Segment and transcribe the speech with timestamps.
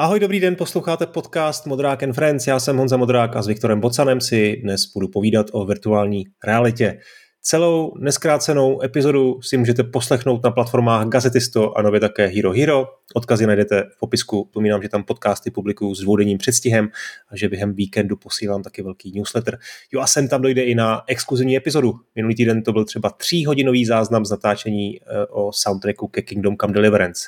[0.00, 2.46] Ahoj, dobrý den, posloucháte podcast Modrák and Friends.
[2.46, 6.98] Já jsem Honza Modrák a s Viktorem Bocanem si dnes budu povídat o virtuální realitě.
[7.42, 12.86] Celou neskrácenou epizodu si můžete poslechnout na platformách Gazetisto a nově také Hero Hero.
[13.14, 14.50] Odkazy najdete v popisku.
[14.52, 16.88] Pomínám, že tam podcasty publikuju s dvoudenním předstihem
[17.28, 19.58] a že během víkendu posílám taky velký newsletter.
[19.92, 21.94] Jo a sem tam dojde i na exkluzivní epizodu.
[22.14, 26.72] Minulý týden to byl třeba tříhodinový záznam z natáčení eh, o soundtracku ke Kingdom Come
[26.72, 27.22] Deliverance.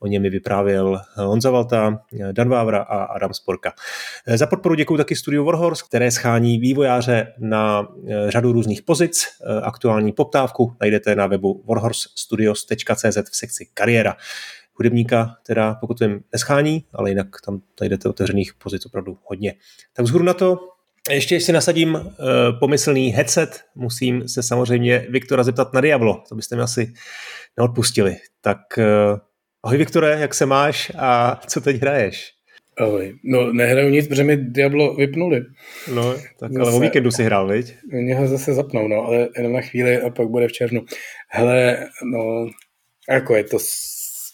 [0.00, 2.00] O něm mi vyprávěl Honza Valta,
[2.32, 3.72] Dan Vávra a Adam Sporka.
[4.26, 9.24] Eh, za podporu děkuji taky studiu Warhorse, které schání vývojáře na eh, řadu různých pozic.
[9.62, 14.16] Aktuální poptávku najdete na webu warhorsestudios.cz v sekci kariéra
[14.78, 19.54] hudebníka teda pokud jim neschání, ale jinak tam najdete otevřených pozic opravdu hodně.
[19.92, 20.58] Tak vzhůru na to
[21.10, 22.00] ještě si nasadím uh,
[22.58, 26.92] pomyslný headset, musím se samozřejmě Viktora zeptat na Diablo, to byste mi asi
[27.56, 28.16] neodpustili.
[28.40, 28.58] Tak
[29.68, 32.32] ahoj Viktore, jak se máš a co teď hraješ?
[32.78, 33.14] Ahoj.
[33.24, 35.44] No nehraju nic, protože mi Diablo vypnuli.
[35.94, 37.74] No, tak zase, ale o víkendu si hrál, viď?
[37.92, 40.84] Mě ho zase zapnou, no, ale jenom na chvíli a pak bude v červnu.
[41.28, 42.46] Hele, no,
[43.08, 43.58] jako je to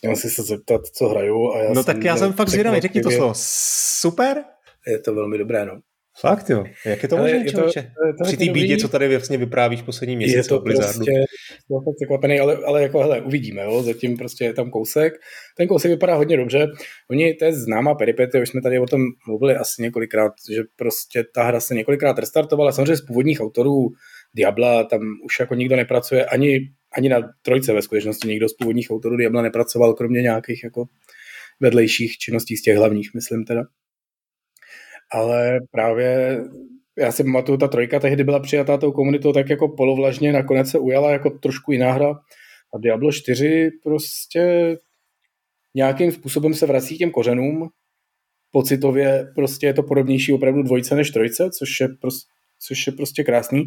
[0.02, 1.52] Měl si se zeptat, co hraju.
[1.52, 3.32] A já no tak já jsem fakt zvědavý, řekni to slovo.
[3.36, 4.44] Super?
[4.86, 5.80] Je to velmi dobré, no.
[6.20, 7.92] Fakt jo, jak je to možné, člověče?
[8.22, 11.04] Při té bídě, co tady vlastně vyprávíš poslední měsíc je to Blizzardu.
[11.04, 11.24] Prostě,
[11.68, 13.82] to překvapený, ale, ale jako hele, uvidíme, jo?
[13.82, 15.12] zatím prostě je tam kousek.
[15.56, 16.66] Ten kousek vypadá hodně dobře.
[17.10, 21.24] Oni, to je známá peripety, už jsme tady o tom mluvili asi několikrát, že prostě
[21.34, 23.88] ta hra se několikrát restartovala, samozřejmě z původních autorů
[24.34, 26.60] Diabla, tam už jako nikdo nepracuje, ani
[26.96, 30.84] ani na trojce ve skutečnosti nikdo z původních autorů Diabla nepracoval, kromě nějakých jako
[31.60, 33.62] vedlejších činností z těch hlavních, myslím teda.
[35.12, 36.41] Ale právě
[36.98, 40.78] já si pamatuju, ta trojka tehdy byla přijatá tou komunitou tak jako polovlažně, nakonec se
[40.78, 42.11] ujala jako trošku jiná hra.
[42.74, 44.77] A Diablo 4 prostě
[45.74, 47.68] nějakým způsobem se vrací těm kořenům,
[48.51, 52.30] pocitově prostě je to podobnější opravdu dvojce než trojce, což je, prostě,
[52.67, 53.64] což je prostě krásný.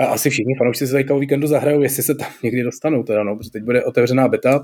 [0.00, 3.24] A asi všichni fanoušci se teďka o víkendu zahrajou, jestli se tam někdy dostanou teda,
[3.24, 4.60] no, protože teď bude otevřená beta,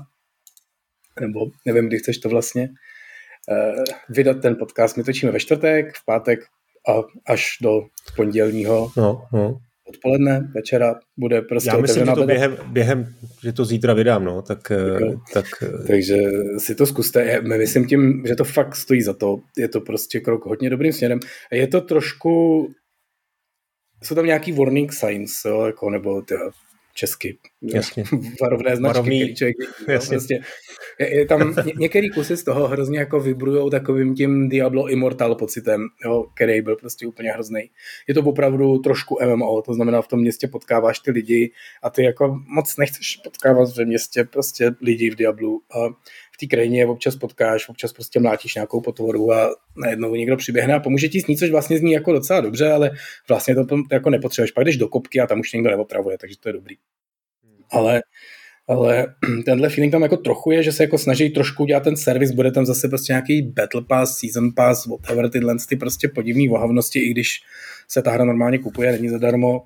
[1.21, 2.69] nebo nevím, kdy chceš to vlastně
[4.09, 4.97] vydat ten podcast.
[4.97, 6.39] My točíme ve čtvrtek, v pátek
[6.89, 7.81] a až do
[8.15, 9.57] pondělního no, no.
[9.89, 14.41] odpoledne, večera bude prostě Já myslím, že to během, během, že to zítra vydám, no,
[14.41, 15.21] tak, no.
[15.33, 15.45] tak...
[15.87, 16.17] Takže
[16.57, 17.41] si to zkuste.
[17.41, 19.37] My myslím tím, že to fakt stojí za to.
[19.57, 21.19] Je to prostě krok hodně dobrým směrem.
[21.51, 22.67] Je to trošku
[24.03, 26.35] jsou tam nějaký warning signs, jo, jako, nebo tě,
[26.93, 28.03] česky, Jasně.
[28.41, 29.55] varovné značky, Varovný, který člověk,
[29.87, 30.39] no, prostě,
[30.99, 35.35] je, je tam ně, některý kusy z toho hrozně jako vibrujou takovým tím Diablo Immortal
[35.35, 37.69] pocitem, jo, který byl prostě úplně hrozný.
[38.07, 41.51] Je to opravdu trošku MMO, to znamená v tom městě potkáváš ty lidi
[41.83, 45.61] a ty jako moc nechceš potkávat ve městě prostě lidi v Diablu.
[45.71, 45.89] A
[46.33, 50.79] v té krajině občas potkáš, občas prostě mlátíš nějakou potvoru a najednou někdo přiběhne a
[50.79, 52.91] pomůže ti s ní, což vlastně zní jako docela dobře, ale
[53.29, 54.51] vlastně to, to jako nepotřebuješ.
[54.51, 56.75] Pak jdeš do kopky a tam už někdo neotravuje, takže to je dobrý.
[57.71, 58.01] Ale
[58.67, 62.31] ale tenhle feeling tam jako trochu je, že se jako snaží trošku dělat ten servis,
[62.31, 66.99] bude tam zase prostě nějaký Battle Pass, Season Pass, whatever, tyhle ty prostě podivné vohavnosti,
[66.99, 67.41] i když
[67.87, 69.63] se ta hra normálně kupuje, není zadarmo.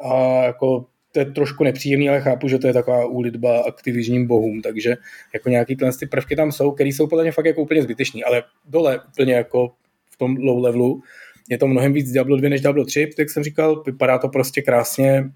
[0.00, 4.62] A jako to je trošku nepříjemný, ale chápu, že to je taková úlitba aktivižním bohům,
[4.62, 4.96] takže
[5.34, 8.24] jako nějaký tyhle ty prvky tam jsou, které jsou podle mě fakt jako úplně zbytečný,
[8.24, 9.72] ale dole úplně jako
[10.10, 11.02] v tom low levelu
[11.50, 14.62] je to mnohem víc Diablo 2 než Diablo 3, jak jsem říkal, vypadá to prostě
[14.62, 15.30] krásně,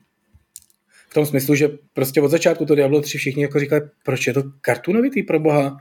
[1.09, 4.35] v tom smyslu, že prostě od začátku to Diablo 3 všichni jako říkali, proč je
[4.35, 5.77] to kartunovitý pro boha?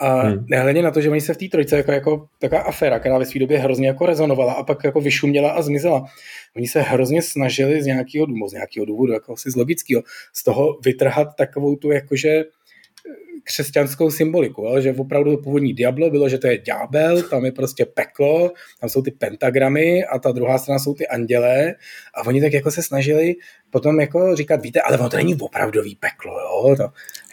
[0.00, 0.46] A hmm.
[0.48, 3.26] nehledě na to, že oni se v té trojce jako, jako taková aféra, která ve
[3.26, 6.04] své době hrozně jako rezonovala a pak jako vyšuměla a zmizela.
[6.56, 10.02] Oni se hrozně snažili z nějakého důvodu, z nějakého důvodu, jako asi z logického,
[10.32, 12.44] z toho vytrhat takovou tu jakože
[13.44, 14.80] křesťanskou symboliku, jo?
[14.80, 19.02] že opravdu původní Diablo bylo, že to je ďábel, tam je prostě peklo, tam jsou
[19.02, 21.74] ty pentagramy a ta druhá strana jsou ty andělé.
[22.14, 23.34] A oni tak jako se snažili
[23.70, 26.76] potom jako říkat, víte, ale ono to není opravdový peklo, jo?
[26.76, 26.88] To,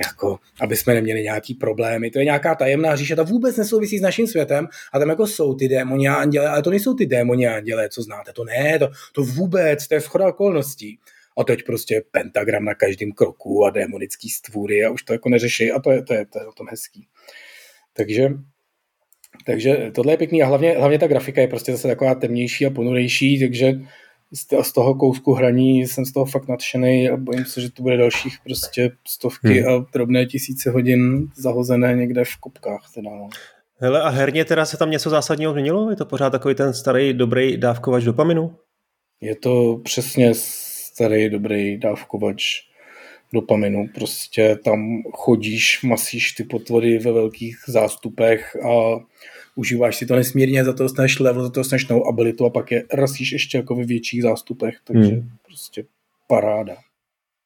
[0.06, 4.02] jako, aby jsme neměli nějaký problémy, to je nějaká tajemná říše, ta vůbec nesouvisí s
[4.02, 4.68] naším světem.
[4.94, 7.90] A tam jako jsou ty démoni a anděle, ale to nejsou ty démoni a anděle,
[7.90, 11.00] co znáte, to ne, to, to vůbec, to je schoda okolností
[11.38, 15.72] a teď prostě pentagram na každém kroku a démonický stvůry a už to jako neřeší
[15.72, 17.08] a to je, to je, to je o tom hezký.
[17.94, 18.30] Takže,
[19.46, 22.70] takže tohle je pěkný a hlavně, hlavně ta grafika je prostě zase taková temnější a
[22.70, 23.74] ponurejší, takže
[24.64, 27.98] z toho kousku hraní jsem z toho fakt nadšený a bojím se, že to bude
[27.98, 29.70] dalších prostě stovky hmm.
[29.70, 32.92] a drobné tisíce hodin zahozené někde v kopkách.
[32.96, 33.30] Teda, no.
[33.80, 35.90] Hele, a herně teda se tam něco zásadního změnilo?
[35.90, 38.56] Je to pořád takový ten starý, dobrý dávkovač dopaminu?
[39.22, 40.34] Je to přesně
[40.98, 42.62] starý, dobrý dávkovač
[43.34, 43.88] dopaminu.
[43.94, 49.00] Prostě tam chodíš, masíš ty potvody ve velkých zástupech a
[49.56, 52.72] užíváš si to nesmírně, za to dostaneš level, za to dostaneš novou abilitu a pak
[52.72, 55.30] je rasíš ještě jako ve větších zástupech, takže hmm.
[55.46, 55.84] prostě
[56.28, 56.76] paráda.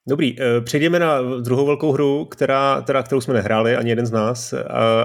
[0.09, 4.11] Dobrý, eh, přejdeme na druhou velkou hru, která, teda, kterou jsme nehráli, ani jeden z
[4.11, 4.53] nás,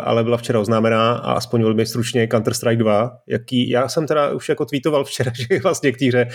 [0.02, 3.18] ale byla včera oznámená a aspoň velmi stručně Counter-Strike 2.
[3.26, 6.28] Jaký, já jsem teda už jako tweetoval včera, že vlastně k té hře,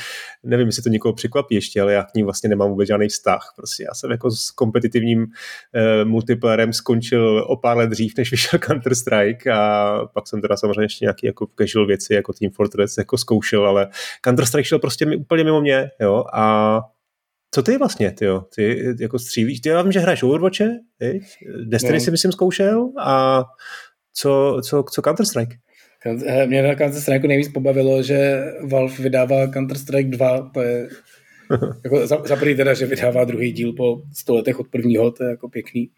[0.44, 3.54] nevím, jestli to někoho překvapí ještě, ale já k ní vlastně nemám vůbec žádný vztah.
[3.56, 8.60] Prostě já jsem jako s kompetitivním uh, multiplayerem skončil o pár let dřív, než vyšel
[8.60, 13.18] Counter-Strike a pak jsem teda samozřejmě ještě nějaký jako casual věci, jako Team Fortress jako
[13.18, 13.88] zkoušel, ale
[14.28, 16.82] Counter-Strike šel prostě úplně mimo mě, jo, a
[17.54, 18.44] co ty vlastně, ty jo?
[18.56, 20.70] Ty jako střílíš, ty já vím, že hraješ Overwatche,
[21.00, 21.24] viď?
[21.64, 22.00] Destiny no.
[22.00, 23.44] si myslím zkoušel a
[24.14, 25.58] co, co, co Counter-Strike?
[26.06, 30.90] Eh, mě na Counter-Strike nejvíc pobavilo, že Valve vydává Counter-Strike 2, to je
[31.84, 35.24] jako za, za prvý teda, že vydává druhý díl po 100 letech od prvního, to
[35.24, 35.90] je jako pěkný.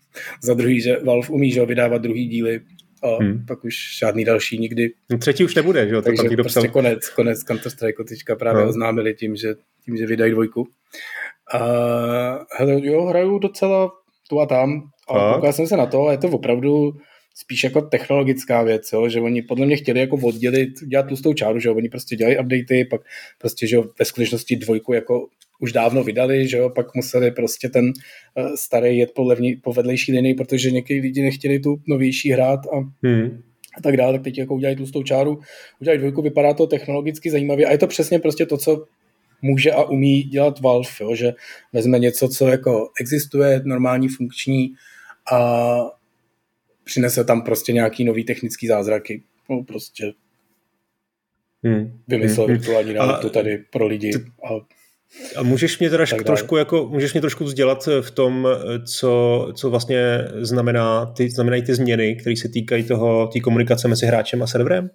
[0.44, 2.62] Za druhý, že Valve umí, že vydávat druhý díly
[3.04, 3.46] a hmm.
[3.46, 4.94] pak už žádný další nikdy.
[5.10, 6.02] No, třetí už nebude, že jo?
[6.02, 8.70] Takže to prostě konec, konec Counter-Strike teďka právě no.
[8.70, 9.56] oznámili tím, že,
[9.86, 10.68] tím, že vydají dvojku.
[11.54, 11.60] A
[12.58, 13.92] hele, jo, hraju docela
[14.30, 16.94] tu a tam a koukal jsem se na to a je to opravdu
[17.36, 21.60] spíš jako technologická věc, jo, že oni podle mě chtěli jako oddělit, dělat tlustou čáru,
[21.60, 23.02] že jo, oni prostě dělají updaty, pak
[23.38, 25.28] prostě, že jo, ve skutečnosti dvojku jako
[25.60, 29.74] už dávno vydali, že jo, pak museli prostě ten uh, starý jet po, levní, po
[29.74, 33.42] vedlejší linii, protože někdy lidi nechtěli tu novější hrát a, hmm.
[33.78, 35.40] a tak dále, tak teď jako udělají tlustou čáru,
[35.82, 38.86] udělají dvojku, vypadá to technologicky zajímavě a je to přesně prostě to, co
[39.44, 41.34] může a umí dělat Valve, jo, že
[41.74, 44.74] vezme něco, co jako existuje, normální, funkční
[45.32, 45.76] a
[46.84, 49.24] přinese tam prostě nějaký nový technický zázraky.
[49.50, 50.14] No, prostě
[51.64, 52.00] hmm.
[52.08, 52.58] vymyslel hmm.
[52.58, 54.12] virtuální realitu tady pro lidi.
[54.50, 54.50] A,
[55.40, 58.48] a můžeš mě teda trošku jako, můžeš mě trošku vzdělat v tom,
[58.86, 64.06] co, co vlastně znamená ty, znamenají ty změny, které se týkají toho, té komunikace mezi
[64.06, 64.90] hráčem a serverem?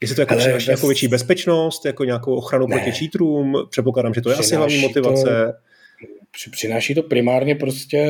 [0.00, 0.66] Jestli to jako přináší bez...
[0.66, 2.76] nějakou větší bezpečnost, jako nějakou ochranu ne.
[2.76, 5.24] proti cheatrům, předpokládám, že to je přináší asi hlavní motivace.
[5.24, 5.68] To,
[6.50, 8.06] přináší to primárně prostě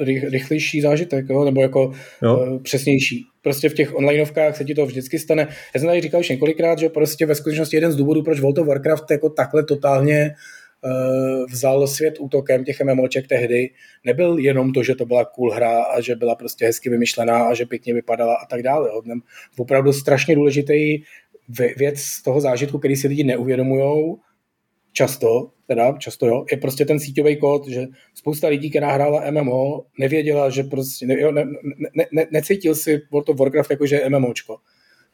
[0.00, 1.44] rych, rychlejší zážitek, jo?
[1.44, 1.92] nebo jako
[2.22, 2.36] jo.
[2.36, 3.26] Uh, přesnější.
[3.42, 5.48] Prostě v těch onlineovkách se ti to vždycky stane.
[5.74, 8.58] Já jsem tady říkal už několikrát, že prostě ve skutečnosti jeden z důvodů, proč World
[8.58, 10.34] of Warcraft jako takhle totálně
[10.84, 13.70] uh, vzal svět útokem těch MMOček tehdy,
[14.04, 17.54] nebyl jenom to, že to byla cool hra a že byla prostě hezky vymyšlená a
[17.54, 18.90] že pěkně vypadala a tak dále.
[19.58, 21.02] Opravdu strašně důležitý
[21.76, 24.16] věc z toho zážitku, který si lidi neuvědomují,
[24.92, 29.84] často, teda často jo, je prostě ten síťový kód, že spousta lidí, která hrála MMO,
[29.98, 31.44] nevěděla, že prostě, ne, ne,
[31.96, 34.56] ne, ne, necítil si World of Warcraft jako, že je MMOčko.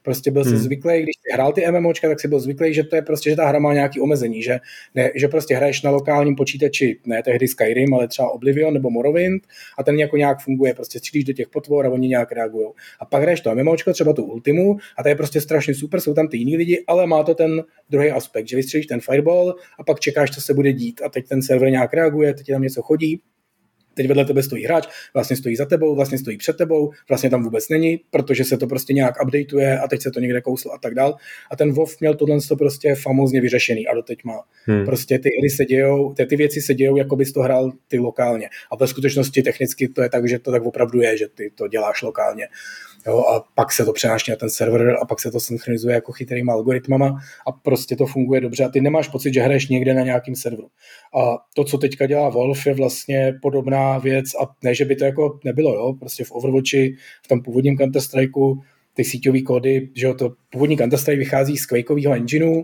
[0.02, 0.52] Prostě byl hmm.
[0.52, 3.30] si zvyklý, když jsi hrál ty MMOčka, tak si byl zvyklý, že to je prostě,
[3.30, 4.58] že ta hra má nějaký omezení, že,
[4.94, 9.42] ne, že prostě hraješ na lokálním počítači, ne tehdy Skyrim, ale třeba Oblivion nebo Morrowind
[9.78, 12.68] a ten jako nějak funguje, prostě střílíš do těch potvor a oni nějak reagují.
[13.00, 16.14] A pak hraješ to MMOčko, třeba tu Ultimu a to je prostě strašně super, jsou
[16.14, 19.84] tam ty jiní lidi, ale má to ten druhý aspekt, že vystřelíš ten fireball a
[19.84, 22.82] pak čekáš, co se bude dít a teď ten server nějak reaguje, teď tam něco
[22.82, 23.20] chodí
[24.00, 27.44] teď vedle tebe stojí hráč, vlastně stojí za tebou, vlastně stojí před tebou, vlastně tam
[27.44, 30.78] vůbec není, protože se to prostě nějak updateuje a teď se to někde kouslo a
[30.78, 31.16] tak dál.
[31.50, 34.42] A ten WoW měl tohle to prostě famózně vyřešený a doteď má.
[34.64, 34.84] Hmm.
[34.84, 37.98] Prostě ty hry se dějou, ty, ty věci se dějou, jako bys to hrál ty
[37.98, 38.48] lokálně.
[38.72, 41.68] A ve skutečnosti technicky to je tak, že to tak opravdu je, že ty to
[41.68, 42.48] děláš lokálně.
[43.06, 46.12] Jo, a pak se to přenáší na ten server a pak se to synchronizuje jako
[46.12, 50.02] chytrýma algoritmama a prostě to funguje dobře a ty nemáš pocit, že hraješ někde na
[50.02, 50.68] nějakým serveru.
[51.16, 55.04] A to, co teďka dělá Wolf, je vlastně podobná věc a ne, že by to
[55.04, 58.60] jako nebylo, jo, prostě v Overwatchi, v tom původním Counter-Strikeu,
[58.94, 62.62] ty síťové kódy, že jo, to původní Counter-Strike vychází z Quakeového engineu,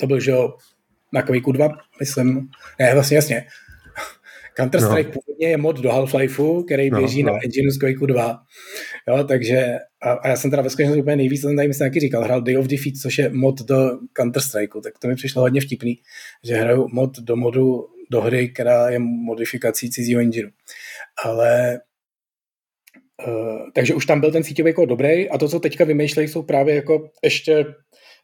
[0.00, 0.54] to byl, že jo,
[1.12, 1.68] na Quakeu 2,
[2.00, 3.46] myslím, ne, vlastně jasně,
[4.58, 5.12] Counter-Strike no.
[5.12, 7.32] původně je mod do Half-Lifeu, který no, běží no.
[7.32, 8.40] na engineu z Quakeu 2.
[9.08, 12.00] Jo, takže, a, a, já jsem teda ve skutečnosti úplně nejvíc, jsem tady myslím taky
[12.00, 15.60] říkal, hrál Day of Defeat, což je mod do Counter-Strikeu, tak to mi přišlo hodně
[15.60, 15.98] vtipný,
[16.44, 20.50] že hraju mod do modu do hry, která je modifikací cizího engineu.
[21.24, 21.80] Ale
[23.26, 26.42] Uh, takže už tam byl ten síťový kód dobrý a to, co teďka vymýšlejí, jsou
[26.42, 27.66] právě jako ještě,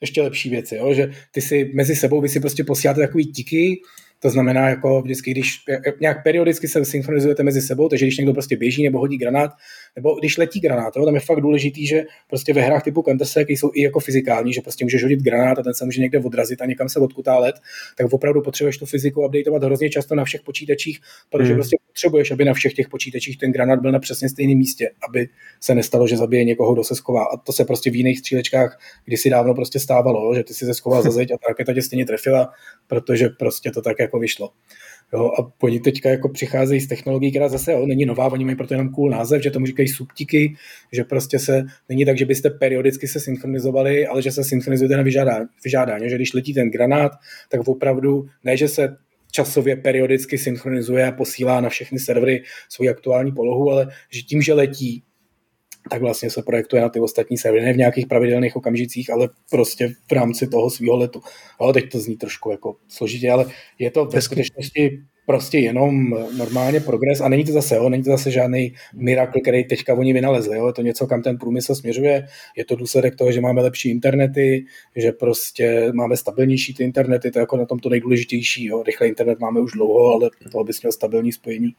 [0.01, 0.95] ještě lepší věci, jo?
[0.95, 3.81] že ty si mezi sebou, vy si prostě posíláte takový tiky,
[4.25, 5.57] to znamená, jako vždycky, když
[6.01, 9.51] nějak periodicky se synchronizujete mezi sebou, takže když někdo prostě běží nebo hodí granát,
[9.97, 13.27] nebo když letí granát, jo, tam je fakt důležitý, že prostě ve hrách typu counter
[13.49, 16.63] jsou i jako fyzikální, že prostě můžeš hodit granát a ten se může někde odrazit
[16.63, 17.55] a někam se odkutá let,
[17.99, 21.01] tak opravdu potřebuješ tu fyziku updateovat hrozně často na všech počítačích,
[21.31, 21.57] protože mm.
[21.57, 25.29] prostě potřebuješ, aby na všech těch počítačích ten granát byl na přesně stejném místě, aby
[25.61, 27.25] se nestalo, že zabije někoho, kdo se schová.
[27.25, 30.75] A to se prostě v jiných střílečkách kdysi dávno prostě stávalo, že ty si se
[30.75, 32.53] schoval za zeď a ta raketa tě stejně trefila,
[32.87, 34.51] protože prostě to tak jako vyšlo.
[35.13, 38.57] Jo, a oni teďka jako přicházejí z technologií, která zase jo, není nová, oni mají
[38.57, 40.55] proto jenom cool název, že tomu říkají subtiky,
[40.93, 45.03] že prostě se, není tak, že byste periodicky se synchronizovali, ale že se synchronizujete na
[45.03, 47.13] vyžádání, vyžádání, že když letí ten granát,
[47.49, 48.97] tak opravdu ne, že se
[49.33, 54.55] časově periodicky synchronizuje a posílá na všechny servery svou aktuální polohu, ale že tím, že
[54.55, 55.03] letí,
[55.91, 59.95] tak vlastně se projektuje na ty ostatní servery, ne v nějakých pravidelných okamžicích, ale prostě
[60.09, 61.23] v rámci toho svého letu.
[61.59, 63.47] Ale teď to zní trošku jako složitě, ale
[63.79, 68.11] je to ve skutečnosti prostě jenom normálně progres a není to zase, jo, není to
[68.11, 72.27] zase žádný mirakel, který teďka oni vynalezli, jo, je to něco, kam ten průmysl směřuje,
[72.57, 74.65] je to důsledek toho, že máme lepší internety,
[74.97, 79.09] že prostě máme stabilnější ty internety, to je jako na tom to nejdůležitější, jo, rychlý
[79.09, 81.75] internet máme už dlouho, ale to bys měl stabilní spojení,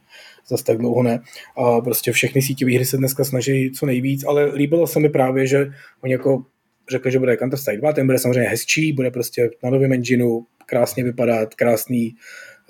[0.48, 1.20] zase tak dlouho ne.
[1.56, 5.46] A prostě všechny síťové hry se dneska snaží co nejvíc, ale líbilo se mi právě,
[5.46, 5.66] že
[6.02, 6.44] oni jako
[6.90, 11.04] řekli, že bude Counter-Strike 2, ten bude samozřejmě hezčí, bude prostě na novém engineu, krásně
[11.04, 12.14] vypadat, krásný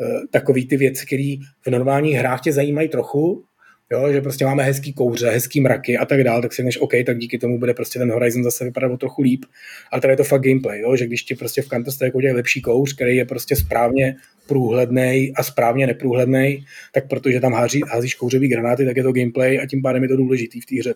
[0.01, 3.45] Eh, takový ty věci, které v normálních hrách tě zajímají trochu,
[3.93, 6.93] jo, že prostě máme hezký kouře, hezký mraky a tak dále, tak si než OK,
[7.07, 9.45] tak díky tomu bude prostě ten Horizon zase vypadat o trochu líp.
[9.93, 12.37] Ale tady je to fakt gameplay, jo, že když ti prostě v Counter Strike udělají
[12.37, 14.17] lepší kouř, který je prostě správně
[14.49, 19.61] průhledný a správně neprůhledný, tak protože tam hází, házíš kouřový granáty, tak je to gameplay
[19.61, 20.95] a tím pádem je to důležitý v té hře.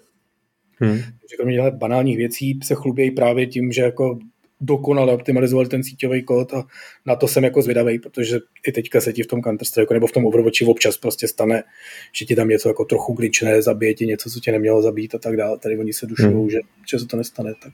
[0.77, 0.99] Hmm.
[0.99, 4.19] Takže kromě banálních věcí se chlubějí právě tím, že jako
[4.61, 6.65] dokonale optimalizovali ten síťový kód a
[7.07, 10.07] na to jsem jako zvědavý, protože i teďka se ti v tom counter strike nebo
[10.07, 11.63] v tom Overwatchi občas prostě stane,
[12.13, 15.19] že ti tam něco jako trochu glitchne, zabije ti něco, co tě nemělo zabít a
[15.19, 15.59] tak dále.
[15.59, 16.51] Tady oni se dušují, hmm.
[16.51, 16.59] že,
[16.91, 17.55] že se to nestane.
[17.63, 17.73] Tak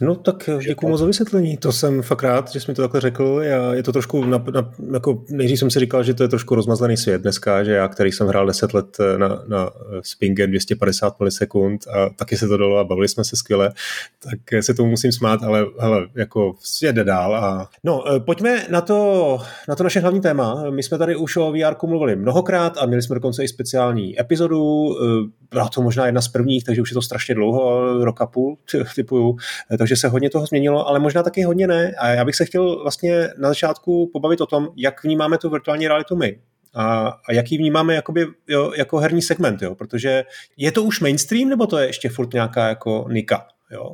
[0.00, 3.00] No tak děkuji moc za vysvětlení, to jsem fakt rád, že jsi mi to takhle
[3.00, 3.40] řekl.
[3.42, 6.54] Já, je to trošku, na, na, jako nejdřív jsem si říkal, že to je trošku
[6.54, 9.70] rozmazlený svět dneska, že já, který jsem hrál 10 let na, na
[10.02, 13.72] Spingen 250 milisekund a taky se to dalo a bavili jsme se skvěle,
[14.18, 17.36] tak se tomu musím smát, ale hele, jako jde dál.
[17.36, 17.68] A...
[17.84, 20.70] No, eh, pojďme na to, na to naše hlavní téma.
[20.70, 24.94] My jsme tady už o VR mluvili mnohokrát a měli jsme dokonce i speciální epizodu.
[25.02, 28.26] Eh, byla to možná jedna z prvních, takže už je to strašně dlouho, rok a
[28.26, 28.56] půl,
[28.94, 29.36] typuju.
[29.72, 31.94] Eh, takže se hodně toho změnilo, ale možná taky hodně ne.
[31.98, 35.88] A já bych se chtěl vlastně na začátku pobavit o tom, jak vnímáme tu virtuální
[35.88, 36.38] realitu my.
[36.74, 39.74] A, a jak ji vnímáme jakoby, jo, jako herní segment, jo?
[39.74, 40.24] protože
[40.56, 43.46] je to už mainstream, nebo to je ještě furt nějaká jako nika?
[43.70, 43.92] Jo?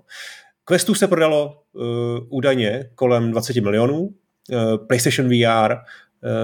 [0.64, 1.82] Questů se prodalo uh,
[2.28, 4.12] údajně kolem 20 milionů, uh,
[4.86, 5.80] PlayStation VR uh,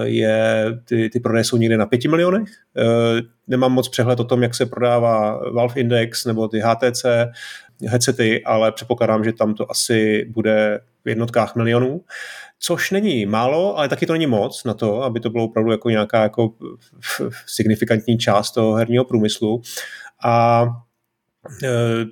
[0.02, 2.48] je, ty, ty prodeje jsou někde na 5 milionech.
[2.76, 7.06] Uh, nemám moc přehled o tom, jak se prodává Valve Index nebo ty HTC
[7.88, 12.00] headsety, ale předpokládám, že tam to asi bude v jednotkách milionů,
[12.58, 15.90] což není málo, ale taky to není moc na to, aby to bylo opravdu jako
[15.90, 16.52] nějaká jako
[17.46, 19.62] signifikantní část toho herního průmyslu.
[20.24, 20.66] A
[21.64, 21.68] e,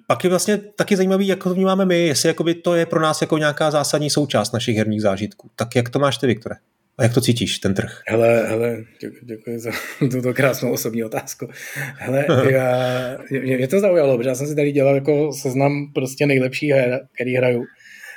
[0.07, 3.21] pak je vlastně taky zajímavý, jak to vnímáme my, jestli jakoby to je pro nás
[3.21, 5.51] jako nějaká zásadní součást našich herních zážitků.
[5.57, 6.57] Tak jak to máš ty, Viktore?
[6.99, 8.03] A jak to cítíš, ten trh?
[8.09, 9.71] Hele, hele, děkuji, děkuji za
[10.11, 11.49] tuto krásnou osobní otázku.
[11.97, 16.27] Hele, já, mě, mě to zaujalo, protože já jsem si tady dělal jako seznam prostě
[16.27, 17.65] nejlepší her, který hraju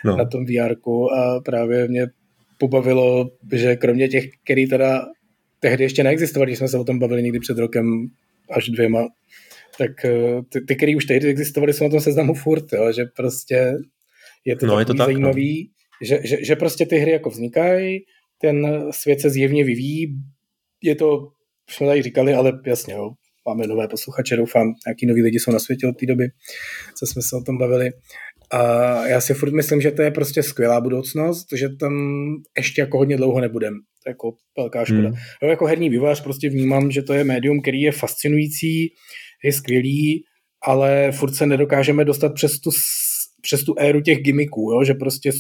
[0.06, 0.18] no.
[0.18, 0.76] na tom VR
[1.18, 2.08] a právě mě
[2.58, 5.06] pobavilo, že kromě těch, který teda
[5.60, 8.08] tehdy ještě neexistovali, když jsme se o tom bavili někdy před rokem
[8.52, 9.08] až dvěma,
[9.78, 13.06] tak eh, ty, ty který už tehdy existovaly, jsou na tom seznamu furt, jo, že
[13.16, 13.74] prostě
[14.46, 15.06] je to, no, je to tak, no.
[15.06, 16.06] zajímavý, no.
[16.08, 18.00] že, že, že prostě ty hry jako vznikají,
[18.42, 20.08] ten svět se zjevně vyvíjí.
[20.84, 21.18] Je to,
[21.70, 23.10] už jsme tady říkali, ale jasně, jo,
[23.48, 26.28] máme nové posluchače, doufám, jaký noví lidi jsou na světě od té doby,
[27.00, 27.90] co jsme se o tom bavili.
[28.52, 28.62] A
[29.08, 31.94] já si furt myslím, že to je prostě skvělá budoucnost, že tam
[32.58, 33.74] ještě jako hodně dlouho nebudem.
[33.74, 35.10] To je jako velká škoda.
[35.10, 35.18] Hmm.
[35.44, 38.88] Jo, jako herní vývojář prostě vnímám, že to je médium, který je fascinující,
[39.44, 40.24] je skvělý,
[40.64, 42.70] ale furt se nedokážeme dostat přes tu,
[43.42, 44.84] přes tu éru těch gimmicků, jo?
[44.84, 45.32] že prostě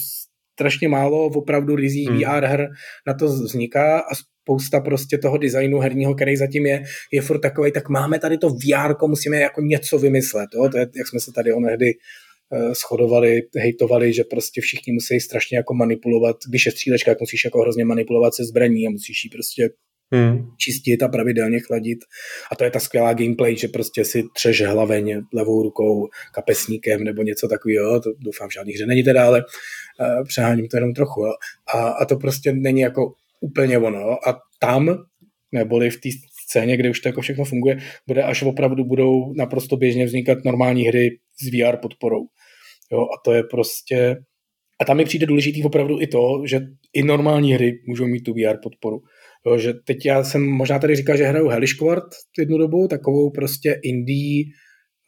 [0.57, 2.17] strašně málo opravdu rizí hmm.
[2.17, 2.67] VR her
[3.07, 6.83] na to vzniká a spousta prostě toho designu herního, který zatím je,
[7.13, 10.49] je furt takový, tak máme tady to VR, musíme jako něco vymyslet.
[10.55, 10.69] Jo?
[10.69, 15.57] To je, jak jsme se tady onehdy uh, shodovali, hejtovali, že prostě všichni musí strašně
[15.57, 19.29] jako manipulovat, když je střílečka, jak musíš jako hrozně manipulovat se zbraní a musíš ji
[19.29, 19.69] prostě
[20.11, 20.51] hmm.
[20.57, 21.99] čistit a pravidelně chladit.
[22.51, 27.23] A to je ta skvělá gameplay, že prostě si třeš hlaveň levou rukou kapesníkem nebo
[27.23, 29.43] něco takového, to doufám žádný hře není teda, ale
[29.99, 31.21] uh, přeháním to jenom trochu.
[31.21, 31.31] Jo.
[31.73, 34.27] A, a to prostě není jako úplně ono.
[34.29, 34.97] A tam,
[35.51, 36.09] neboli v té
[36.49, 40.83] scéně, kde už to jako všechno funguje, bude až opravdu budou naprosto běžně vznikat normální
[40.83, 42.25] hry s VR podporou.
[42.91, 44.15] Jo, a to je prostě...
[44.81, 46.59] A tam mi přijde důležitý opravdu i to, že
[46.93, 49.01] i normální hry můžou mít tu VR podporu.
[49.45, 51.75] Jo, že teď já jsem možná tady říkal, že hraju Hellish
[52.39, 54.43] jednu dobu, takovou prostě indie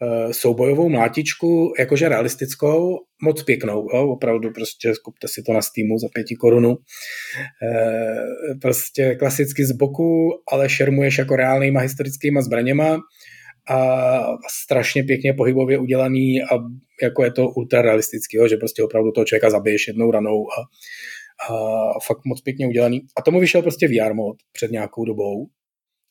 [0.02, 4.08] uh, soubojovou mlátičku, jakože realistickou, moc pěknou, jo?
[4.08, 6.70] opravdu prostě kupte si to na Steamu za pěti korunu.
[6.70, 6.78] Uh,
[8.62, 13.00] prostě klasicky z boku, ale šermuješ jako reálnýma historickýma zbraněma
[13.70, 14.20] a
[14.64, 16.56] strašně pěkně pohybově udělaný a
[17.02, 18.48] jako je to ultra realistický, jo?
[18.48, 20.62] že prostě opravdu toho člověka zabiješ jednou ranou a,
[21.50, 23.02] a fakt moc pěkně udělaný.
[23.18, 25.48] A tomu vyšel prostě VR mod před nějakou dobou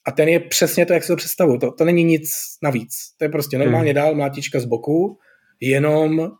[0.06, 1.58] a ten je přesně to, jak si to představuju.
[1.58, 2.32] To, to není nic
[2.62, 2.94] navíc.
[3.18, 3.94] To je prostě normálně hmm.
[3.94, 5.18] dál mlátička z boku,
[5.60, 6.30] jenom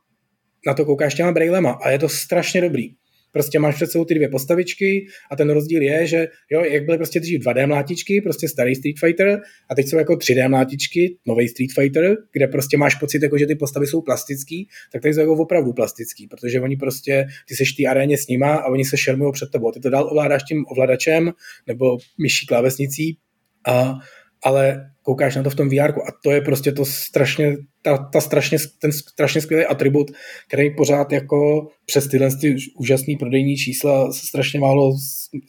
[0.66, 2.88] na to koukáš těma brejlema a je to strašně dobrý.
[3.32, 6.98] Prostě máš před sebou ty dvě postavičky a ten rozdíl je, že jo, jak byly
[6.98, 11.48] prostě dřív 2D mlátičky, prostě starý Street Fighter a teď jsou jako 3D mlátičky, nový
[11.48, 15.20] Street Fighter, kde prostě máš pocit, jako, že ty postavy jsou plastický, tak tady jsou
[15.20, 18.96] jako opravdu plastický, protože oni prostě, ty seš té aréně s nima a oni se
[18.96, 19.72] šermují před tebou.
[19.72, 21.32] Ty to dál ovládáš tím ovladačem
[21.66, 23.18] nebo myší klávesnicí
[23.66, 23.94] a
[24.42, 28.20] ale koukáš na to v tom VR a to je prostě to strašně, ta, ta
[28.20, 30.10] strašně, ten strašně skvělý atribut,
[30.48, 34.92] který pořád jako přes tyhle ty úžasný prodejní čísla se strašně málo,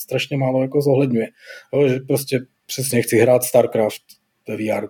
[0.01, 1.27] strašně málo jako zohledňuje.
[1.73, 4.01] Jo, že prostě přesně chci hrát StarCraft
[4.47, 4.87] ve VR,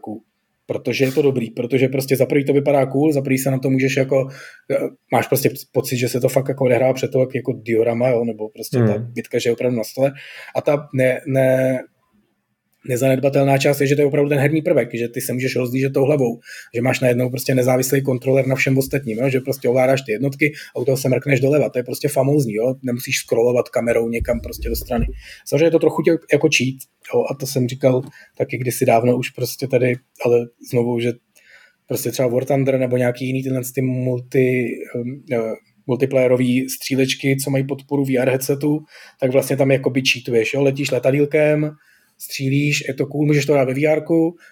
[0.66, 3.60] protože je to dobrý, protože prostě za prvý to vypadá cool, za prvý se na
[3.60, 4.28] to můžeš jako,
[5.12, 8.50] máš prostě pocit, že se to fakt jako odehrává před to jako diorama, jo, nebo
[8.50, 8.88] prostě hmm.
[8.88, 10.12] ta bitka, že je opravdu na stole
[10.56, 11.80] a ta ne, ne,
[12.88, 15.94] nezanedbatelná část je, že to je opravdu ten herní prvek, že ty se můžeš rozdížet
[15.94, 16.40] tou hlavou,
[16.76, 19.30] že máš najednou prostě nezávislý kontroler na všem ostatním, jo?
[19.30, 22.54] že prostě ovládáš ty jednotky a u toho se mrkneš doleva, to je prostě famózní,
[22.54, 22.76] jo?
[22.84, 25.06] nemusíš scrollovat kamerou někam prostě do strany.
[25.48, 26.76] Samozřejmě je to trochu tě, jako cheat,
[27.14, 27.24] jo?
[27.32, 28.02] a to jsem říkal
[28.38, 29.96] taky kdysi dávno už prostě tady,
[30.26, 31.14] ale znovu, že
[31.88, 35.54] prostě třeba War Thunder nebo nějaký jiný tyhle ty multi, uh,
[35.88, 38.80] multiplayerové střílečky, co mají podporu VR headsetu,
[39.20, 40.64] tak vlastně tam jakoby cheatuješ, jo?
[40.64, 41.72] letíš letadílkem,
[42.22, 44.02] střílíš, je to cool, můžeš to dát ve VR,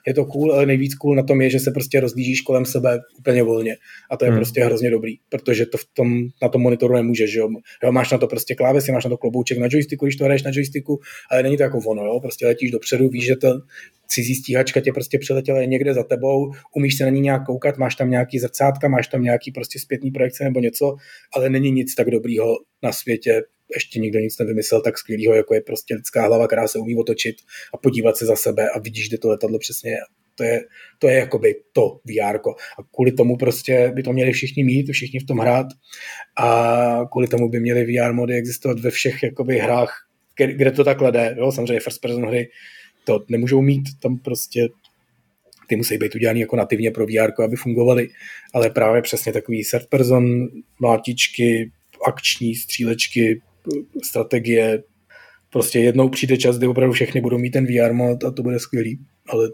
[0.07, 2.99] je to cool, ale nejvíc cool na tom je, že se prostě rozlížíš kolem sebe
[3.19, 3.75] úplně volně.
[4.11, 4.37] A to je hmm.
[4.37, 7.49] prostě hrozně dobrý, protože to v tom, na tom monitoru nemůžeš, jo?
[7.83, 7.91] jo.
[7.91, 10.51] Máš na to prostě klávesy, máš na to klobouček na joysticku, když to hraješ na
[10.53, 10.99] joysticku,
[11.31, 12.19] ale není to jako ono, jo?
[12.19, 13.47] prostě letíš dopředu, víš, že to
[14.07, 17.95] cizí stíhačka tě prostě přiletěla někde za tebou, umíš se na ní nějak koukat, máš
[17.95, 20.95] tam nějaký zrcátka, máš tam nějaký prostě zpětný projekce nebo něco,
[21.33, 23.41] ale není nic tak dobrýho na světě,
[23.75, 27.35] ještě nikdo nic nevymyslel tak skvělého, jako je prostě lidská hlava, která se umí otočit
[27.73, 29.97] a podívat se za sebe a vidíš, kde to letadlo přesně je.
[30.35, 30.61] To je,
[30.99, 32.37] to je jakoby to VR.
[32.79, 35.67] A kvůli tomu prostě by to měli všichni mít, všichni v tom hrát
[36.37, 39.93] a kvůli tomu by měly VR mody existovat ve všech jakoby hrách,
[40.35, 41.35] kde to takhle jde.
[41.37, 41.51] Jo?
[41.51, 42.49] Samozřejmě first person hry
[43.05, 44.67] to nemůžou mít, tam prostě
[45.67, 48.09] ty musí být udělaný jako nativně pro VR, aby fungovaly,
[48.53, 50.47] ale právě přesně takový third person,
[50.79, 51.71] mlátičky,
[52.07, 53.41] akční střílečky,
[54.03, 54.83] strategie.
[55.49, 58.59] Prostě jednou přijde čas, kdy opravdu všechny budou mít ten VR mod a to bude
[58.59, 58.99] skvělý,
[59.29, 59.49] ale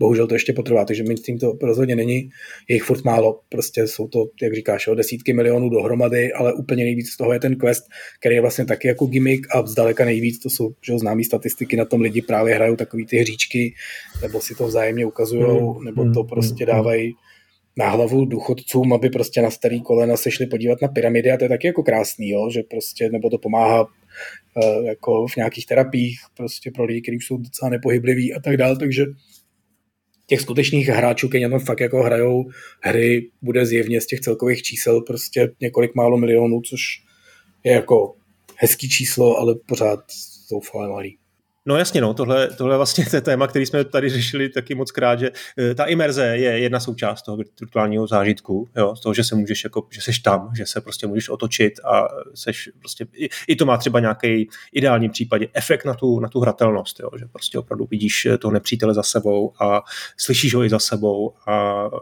[0.00, 2.30] bohužel to ještě potrvá, takže mainstream to rozhodně není,
[2.68, 6.84] je jich furt málo, prostě jsou to, jak říkáš, jo, desítky milionů dohromady, ale úplně
[6.84, 7.84] nejvíc z toho je ten quest,
[8.20, 11.84] který je vlastně taky jako gimmick a zdaleka nejvíc, to jsou že známé statistiky, na
[11.84, 13.74] tom lidi právě hrajou takový ty hříčky,
[14.22, 17.14] nebo si to vzájemně ukazují, mm, nebo to mm, prostě mm, dávají
[17.76, 21.44] na hlavu důchodcům, aby prostě na starý kolena se šli podívat na pyramidy a to
[21.44, 22.50] je taky jako krásný, jo?
[22.50, 27.36] že prostě, nebo to pomáhá uh, jako v nějakých terapiích prostě pro lidi, kteří jsou
[27.36, 29.04] docela nepohybliví a tak dále, takže
[30.26, 32.44] těch skutečných hráčů, kteří tom fakt jako hrajou
[32.80, 36.80] hry, bude zjevně z těch celkových čísel prostě několik málo milionů, což
[37.64, 38.14] je jako
[38.56, 40.00] hezký číslo, ale pořád
[40.48, 41.18] zoufale malý.
[41.66, 45.18] No jasně, no, tohle, tohle vlastně je téma, který jsme tady řešili taky moc krát,
[45.18, 49.34] že eh, ta imerze je jedna součást toho virtuálního zážitku, jo, z toho, že se
[49.34, 53.56] můžeš jako, že seš tam, že se prostě můžeš otočit a seš prostě, i, i
[53.56, 57.58] to má třeba nějaký ideální případě efekt na tu, na tu hratelnost, jo, že prostě
[57.58, 59.82] opravdu vidíš eh, toho nepřítele za sebou a
[60.16, 61.92] slyšíš ho i za sebou a uh,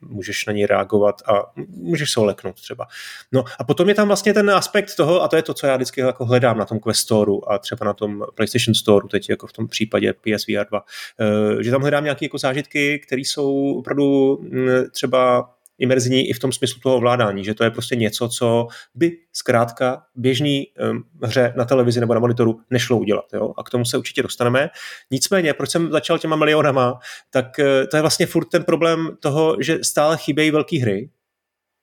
[0.00, 2.86] můžeš na něj reagovat a můžeš se ho leknout třeba.
[3.32, 5.76] No a potom je tam vlastně ten aspekt toho, a to je to, co já
[5.76, 9.52] vždycky jako hledám na tom Questoru a třeba na tom PlayStation Store, teď jako v
[9.52, 10.84] tom případě PSVR 2,
[11.20, 16.38] eh, že tam hledám nějaké jako zážitky, které jsou opravdu mm, třeba imerzní i v
[16.38, 21.52] tom smyslu toho ovládání, že to je prostě něco, co by zkrátka běžný um, hře
[21.56, 23.24] na televizi nebo na monitoru nešlo udělat.
[23.34, 23.52] Jo?
[23.58, 24.68] A k tomu se určitě dostaneme.
[25.10, 26.98] Nicméně, proč jsem začal těma milionama,
[27.30, 31.10] tak uh, to je vlastně furt ten problém toho, že stále chybějí velké hry,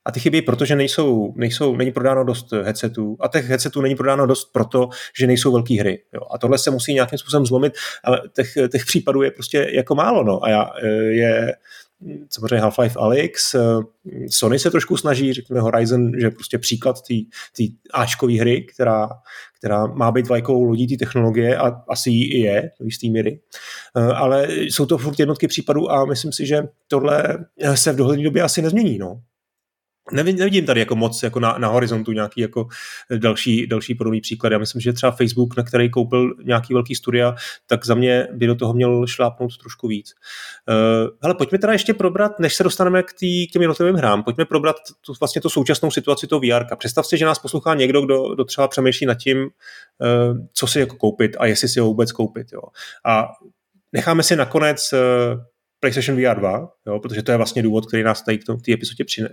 [0.05, 4.25] a ty chybí, protože nejsou, nejsou, není prodáno dost headsetů a těch headsetů není prodáno
[4.25, 4.89] dost proto,
[5.19, 6.03] že nejsou velké hry.
[6.13, 6.21] Jo.
[6.31, 10.23] A tohle se musí nějakým způsobem zlomit, ale těch, těch případů je prostě jako málo.
[10.23, 10.43] No.
[10.43, 11.53] A já, e, je,
[12.29, 13.55] samozřejmě Half-Life Alyx,
[14.29, 17.01] Sony se trošku snaží, řekněme Horizon, že prostě příklad
[17.57, 17.63] té
[17.93, 19.09] Ačkové hry, která,
[19.57, 23.39] která má být vlajkou lodí té technologie a asi jí i je do jisté míry.
[24.15, 28.41] Ale jsou to furt jednotky případů a myslím si, že tohle se v dohledné době
[28.41, 28.97] asi nezmění.
[28.97, 29.21] No
[30.11, 32.67] nevidím tady jako moc jako na, na horizontu nějaký jako
[33.17, 34.51] další, další podobný příklad.
[34.51, 37.35] Já myslím, že třeba Facebook, na který koupil nějaký velký studia,
[37.67, 40.13] tak za mě by do toho měl šlápnout trošku víc.
[41.23, 44.45] Uh, pojďme teda ještě probrat, než se dostaneme k, tý, k těm jednotlivým hrám, pojďme
[44.45, 46.75] probrat tu, vlastně tu současnou situaci toho VR.
[46.75, 50.79] Představ si, že nás poslouchá někdo, kdo, kdo třeba přemýšlí nad tím, uh, co si
[50.79, 52.47] jako koupit a jestli si ho vůbec koupit.
[52.53, 52.61] Jo.
[53.05, 53.27] A
[53.93, 54.99] necháme si nakonec uh,
[55.83, 59.03] PlayStation VR 2, jo, protože to je vlastně důvod, který nás tady k té epizodě
[59.03, 59.23] při,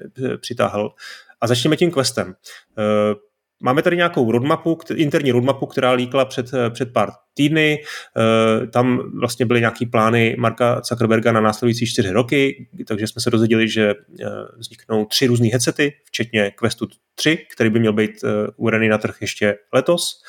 [0.40, 0.94] přitáhl.
[1.40, 2.34] A začněme tím questem.
[2.78, 3.14] Eh,
[3.62, 7.78] máme tady nějakou roadmapu, interní roadmapu, která líkla před, před pár týdny.
[7.82, 13.30] Eh, tam vlastně byly nějaký plány Marka Zuckerberga na následující čtyři roky, takže jsme se
[13.30, 14.26] dozvěděli, že eh,
[14.58, 18.24] vzniknou tři různé headsety, včetně Questu 3, který by měl být
[18.56, 20.22] uvedený na trh ještě letos.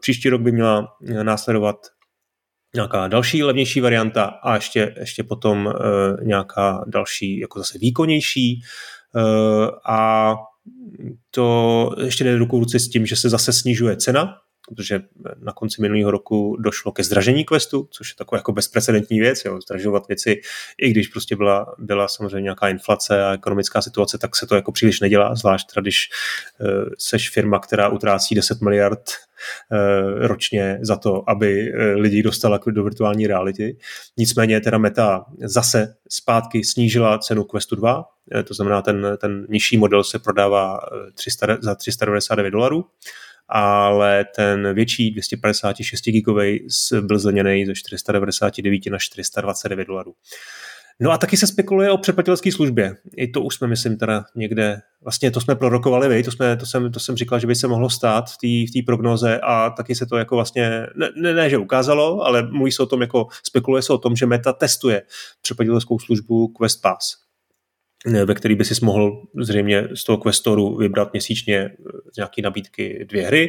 [0.00, 0.88] Příští rok by měla
[1.22, 1.76] následovat
[2.74, 5.72] nějaká další levnější varianta a ještě, ještě potom uh,
[6.22, 8.62] nějaká další, jako zase výkonnější.
[9.14, 10.34] Uh, a
[11.30, 14.34] to ještě jde ruku v ruce s tím, že se zase snižuje cena,
[14.68, 15.00] protože
[15.40, 19.60] na konci minulého roku došlo ke zdražení Questu, což je taková jako bezprecedentní věc, jo,
[19.60, 20.40] zdražovat věci,
[20.78, 24.72] i když prostě byla, byla samozřejmě nějaká inflace a ekonomická situace, tak se to jako
[24.72, 26.08] příliš nedělá, zvlášť teda, když
[26.60, 32.60] uh, seš firma, která utrácí 10 miliard uh, ročně za to, aby uh, lidi dostala
[32.66, 33.76] do virtuální reality.
[34.16, 38.04] Nicméně teda Meta zase zpátky snížila cenu Questu 2,
[38.44, 40.80] to znamená ten, ten nižší model se prodává
[41.14, 42.84] 300, za 399 dolarů
[43.48, 46.66] ale ten větší 256 gigový
[47.00, 50.14] byl zleněný ze 499 na 429 dolarů.
[51.00, 52.96] No a taky se spekuluje o předplatitelské službě.
[53.16, 56.66] I to už jsme, myslím, teda někde, vlastně to jsme prorokovali, vy, to, jsme, to,
[56.66, 58.36] jsem, to jsem říkal, že by se mohlo stát v
[58.72, 62.72] té prognoze a taky se to jako vlastně, ne, ne, ne, že ukázalo, ale mluví
[62.72, 65.02] se o tom, jako spekuluje se o tom, že Meta testuje
[65.42, 67.27] předplatitelskou službu Quest Pass
[68.24, 71.70] ve který by si mohl zřejmě z toho Questoru vybrat měsíčně
[72.12, 73.48] z nějaké nabídky dvě hry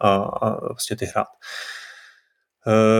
[0.00, 1.26] a, a vlastně ty hrát.
[1.28, 1.79] Uh,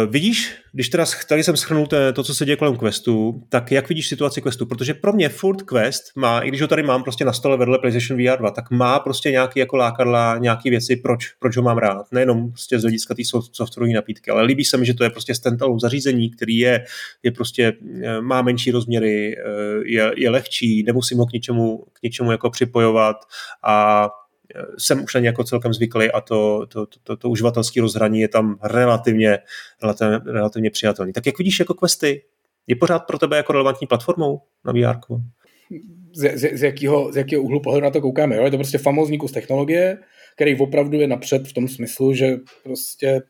[0.06, 4.08] vidíš, když teda tady jsem schrnul to, co se děje kolem Questu, tak jak vidíš
[4.08, 4.66] situaci Questu?
[4.66, 7.78] Protože pro mě furt Quest má, i když ho tady mám prostě na stole vedle
[7.78, 11.78] PlayStation VR 2, tak má prostě nějaký jako lákadla, nějaký věci, proč, proč ho mám
[11.78, 12.12] rád.
[12.12, 15.34] Nejenom prostě z hlediska té softwarové napítky, ale líbí se mi, že to je prostě
[15.34, 16.84] standalone zařízení, který je,
[17.22, 19.42] je prostě, eh, má menší rozměry, eh,
[19.84, 23.16] je, je lehčí, nemusím ho k něčemu, k něčemu jako připojovat
[23.62, 24.08] a
[24.78, 28.20] jsem už na ně jako celkem zvyklý a to, to, to, to, to uživatelské rozhraní
[28.20, 29.38] je tam relativně,
[29.82, 31.12] relativně, relativně přijatelný.
[31.12, 32.22] Tak jak vidíš jako Questy?
[32.66, 34.98] Je pořád pro tebe jako relevantní platformou na VR?
[36.12, 38.36] Z, z, z, jakého, z jakého úhlu pohledu na to koukáme?
[38.36, 38.44] Jo?
[38.44, 39.98] Je to prostě famózní kus technologie,
[40.34, 43.20] který opravdu je napřed v tom smyslu, že prostě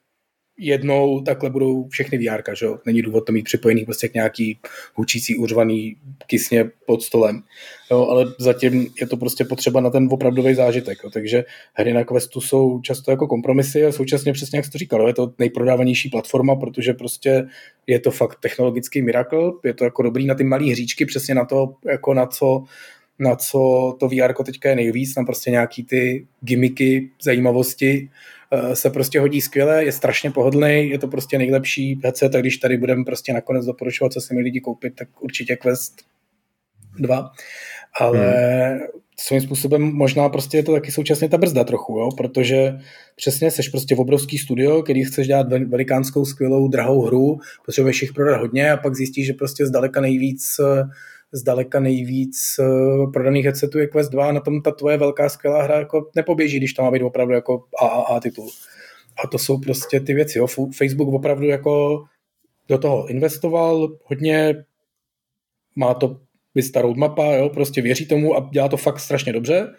[0.60, 2.78] jednou takhle budou všechny VR, že jo?
[2.86, 4.58] Není důvod to mít připojený prostě k nějaký
[4.94, 5.96] hučící, uřvaný
[6.26, 7.42] kysně pod stolem.
[7.90, 10.98] Jo, ale zatím je to prostě potřeba na ten opravdový zážitek.
[11.04, 11.10] Jo?
[11.10, 11.44] Takže
[11.74, 15.14] hry na Questu jsou často jako kompromisy a současně přesně jak jsi to říkal, je
[15.14, 17.46] to nejprodávanější platforma, protože prostě
[17.86, 21.44] je to fakt technologický miracle, je to jako dobrý na ty malé hříčky, přesně na
[21.44, 22.64] to, jako na co
[23.20, 23.58] na co
[24.00, 28.10] to VR teďka je nejvíc, na prostě nějaký ty gimmicky, zajímavosti,
[28.74, 32.76] se prostě hodí skvěle, je strašně pohodlný, je to prostě nejlepší headset a když tady
[32.76, 35.94] budeme prostě nakonec doporučovat, co si mi lidi koupit, tak určitě Quest
[36.98, 37.30] 2.
[38.00, 38.18] Ale
[38.70, 38.80] hmm.
[39.18, 42.08] svým způsobem možná prostě je to taky současně ta brzda trochu, jo?
[42.16, 42.78] protože
[43.16, 48.12] přesně seš prostě v obrovský studio, který chceš dělat velikánskou, skvělou, drahou hru, potřebuješ jich
[48.12, 50.84] prodat hodně a pak zjistíš, že prostě zdaleka nejvíc eh,
[51.32, 55.62] zdaleka nejvíc uh, prodaných headsetů je Quest 2 a na tom ta tvoje velká skvělá
[55.62, 58.50] hra jako nepoběží, když to má být opravdu jako AAA titul.
[59.24, 60.38] A to jsou prostě ty věci.
[60.38, 60.46] Jo.
[60.76, 62.04] Facebook opravdu jako
[62.68, 64.64] do toho investoval hodně,
[65.76, 66.20] má to
[66.54, 69.74] vista roadmapa, jo, prostě věří tomu a dělá to fakt strašně dobře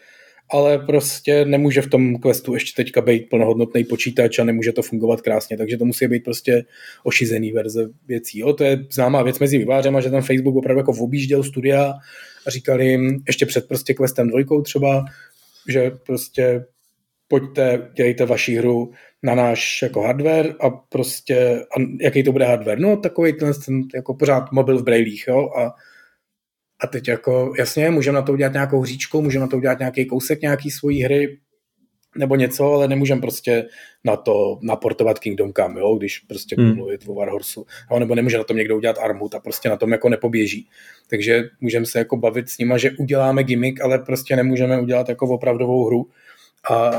[0.50, 5.22] ale prostě nemůže v tom questu ještě teďka být plnohodnotný počítač a nemůže to fungovat
[5.22, 6.66] krásně, takže to musí být prostě
[7.04, 8.40] ošizený verze věcí.
[8.40, 11.94] Jo, to je známá věc mezi vývářema, že ten Facebook opravdu jako objížděl studia
[12.48, 15.06] a říkali jim ještě před prostě questem dvojkou třeba,
[15.70, 16.66] že prostě
[17.28, 18.92] pojďte, dělejte vaši hru
[19.24, 22.80] na náš jako hardware a prostě, a jaký to bude hardware?
[22.80, 25.74] No takový ten, ten jako pořád mobil v brailích, jo, a
[26.84, 30.06] a teď jako, jasně, můžeme na to udělat nějakou hříčku, můžeme na to udělat nějaký
[30.06, 31.38] kousek nějaký svojí hry,
[32.18, 33.68] nebo něco, ale nemůžeme prostě
[34.04, 36.76] na to naportovat Kingdom Come, jo, když prostě hmm.
[36.76, 39.92] mluvit o Warhorsu, jo, nebo nemůže na tom někdo udělat armut a prostě na tom
[39.92, 40.68] jako nepoběží.
[41.10, 45.28] Takže můžeme se jako bavit s nima, že uděláme gimmick, ale prostě nemůžeme udělat jako
[45.28, 46.10] opravdovou hru.
[46.72, 46.92] A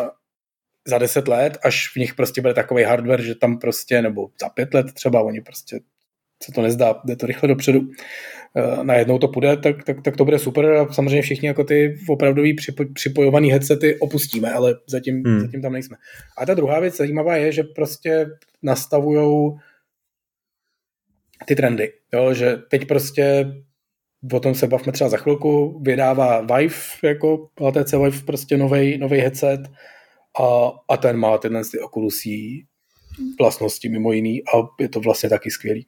[0.86, 4.48] za deset let, až v nich prostě bude takový hardware, že tam prostě, nebo za
[4.48, 5.80] pět let třeba, oni prostě
[6.44, 7.80] se to nezdá, jde to rychle dopředu,
[8.56, 11.98] eh, najednou to půjde, tak, tak, tak to bude super a samozřejmě všichni jako ty
[12.08, 15.40] opravdový připo, připojovaný headsety opustíme, ale zatím, hmm.
[15.40, 15.96] zatím tam nejsme.
[16.38, 18.26] A ta druhá věc zajímavá je, že prostě
[18.62, 19.58] nastavujou
[21.46, 23.52] ty trendy, jo, že teď prostě
[24.32, 29.60] o tom se bavme třeba za chvilku, vydává Vive, jako HTC Vive, prostě nový headset
[30.40, 32.66] a, a ten má tyhle ty okulusí
[33.38, 35.86] vlastnosti mimo jiný a je to vlastně taky skvělý.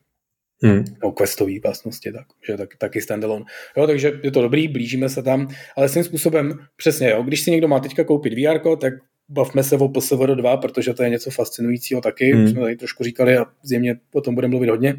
[0.65, 0.85] Hmm.
[1.03, 3.45] No, questový vlastnosti, tak, že tak, taky standalone.
[3.77, 7.51] Jo, takže je to dobrý, blížíme se tam, ale svým způsobem přesně, jo, když si
[7.51, 8.93] někdo má teďka koupit VR, tak
[9.29, 12.45] bavme se o PSVR 2, protože to je něco fascinujícího taky, hmm.
[12.45, 14.95] už jsme tady trošku říkali a zjemně o tom budeme mluvit hodně,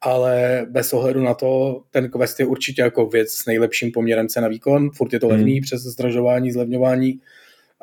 [0.00, 4.48] ale bez ohledu na to, ten Quest je určitě jako věc s nejlepším poměrem cena
[4.48, 5.62] výkon, furt je to levný hmm.
[5.62, 7.20] přes zdražování, zlevňování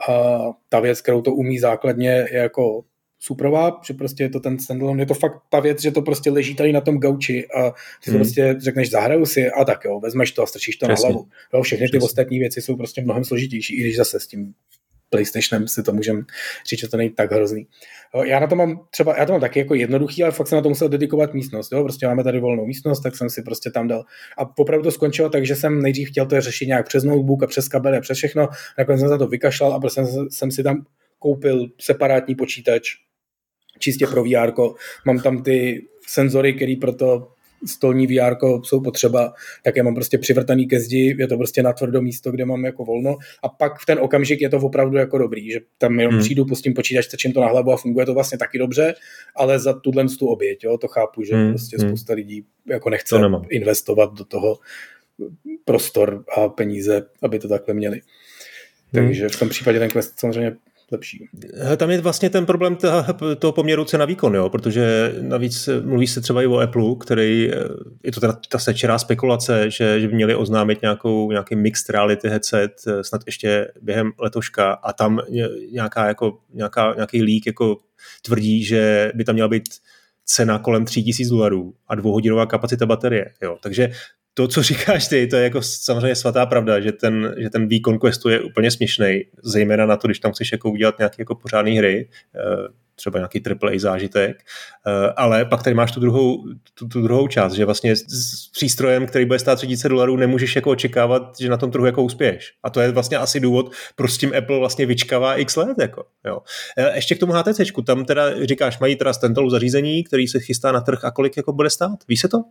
[0.09, 2.83] a ta věc, kterou to umí základně, je jako
[3.19, 6.31] suprová, že prostě je to ten standalone, je to fakt ta věc, že to prostě
[6.31, 7.71] leží tady na tom gauči a
[8.03, 8.17] ty hmm.
[8.17, 11.09] prostě řekneš, zahraju si a tak jo, vezmeš to a strčíš to Přesně.
[11.09, 11.27] na hlavu.
[11.53, 11.99] Jo, všechny Přesně.
[11.99, 14.53] ty ostatní věci jsou prostě mnohem složitější, i když zase s tím
[15.09, 16.21] PlayStationem si to můžeme
[16.69, 17.67] říct, že to není tak hrozný.
[18.25, 20.61] Já na to mám třeba, já to mám taky jako jednoduchý, ale fakt jsem na
[20.61, 21.71] to musel dedikovat místnost.
[21.71, 21.83] Jo?
[21.83, 24.03] Prostě máme tady volnou místnost, tak jsem si prostě tam dal.
[24.37, 27.47] A opravdu to skončilo tak, že jsem nejdřív chtěl to řešit nějak přes notebook a
[27.47, 28.47] přes kabely a přes všechno.
[28.77, 30.85] Nakonec jsem za to vykašlal a prostě jsem si tam
[31.19, 32.91] koupil separátní počítač,
[33.79, 34.51] čistě pro VR.
[35.05, 37.27] Mám tam ty senzory, který proto
[37.65, 41.73] stolní VR jsou potřeba, tak já mám prostě přivrtaný ke zdi, je to prostě na
[41.73, 45.17] tvrdo místo, kde mám jako volno a pak v ten okamžik je to opravdu jako
[45.17, 46.23] dobrý, že tam jenom hmm.
[46.23, 48.93] přijdu, pustím počítač, strčím to na hlavu a funguje to vlastně taky dobře,
[49.35, 51.49] ale za tuhle tu oběť, jo, to chápu, že hmm.
[51.49, 51.89] prostě hmm.
[51.89, 53.15] spousta lidí jako nechce
[53.49, 54.59] investovat do toho
[55.65, 58.01] prostor a peníze, aby to takhle měli.
[58.93, 59.05] Hmm.
[59.05, 60.55] Takže v tom případě ten Quest samozřejmě
[60.91, 61.29] lepší.
[61.77, 62.77] Tam je vlastně ten problém
[63.39, 64.49] toho poměru cena výkon, jo?
[64.49, 67.51] protože navíc mluví se třeba i o Apple, který,
[68.03, 72.29] je to teda ta sečerá spekulace, že, že by měli oznámit nějakou, nějaký mixed reality
[72.29, 72.71] headset
[73.01, 75.19] snad ještě během letoška a tam
[75.71, 77.77] nějaká, jako, nějaká, nějaký leak jako
[78.21, 79.63] tvrdí, že by tam měla být
[80.25, 83.33] cena kolem 3000 dolarů a dvouhodinová kapacita baterie.
[83.41, 83.57] Jo.
[83.61, 83.91] Takže
[84.37, 87.99] to, co říkáš ty, to je jako samozřejmě svatá pravda, že ten, že ten výkon
[87.99, 91.71] questu je úplně směšný, zejména na to, když tam chceš jako udělat nějaké jako pořádné
[91.71, 94.37] hry, eh, třeba nějaký AAA zážitek,
[94.87, 99.05] eh, ale pak tady máš tu druhou, tu, tu druhou část, že vlastně s přístrojem,
[99.07, 102.53] který bude stát 3000 dolarů, nemůžeš jako očekávat, že na tom trhu jako uspěješ.
[102.63, 105.77] A to je vlastně asi důvod, proč s tím Apple vlastně vyčkává x let.
[105.79, 106.39] Jako, jo.
[106.77, 110.71] Eh, ještě k tomu HTC, tam teda říkáš, mají teda standalone zařízení, který se chystá
[110.71, 111.99] na trh a kolik jako bude stát?
[112.07, 112.43] Víš se to?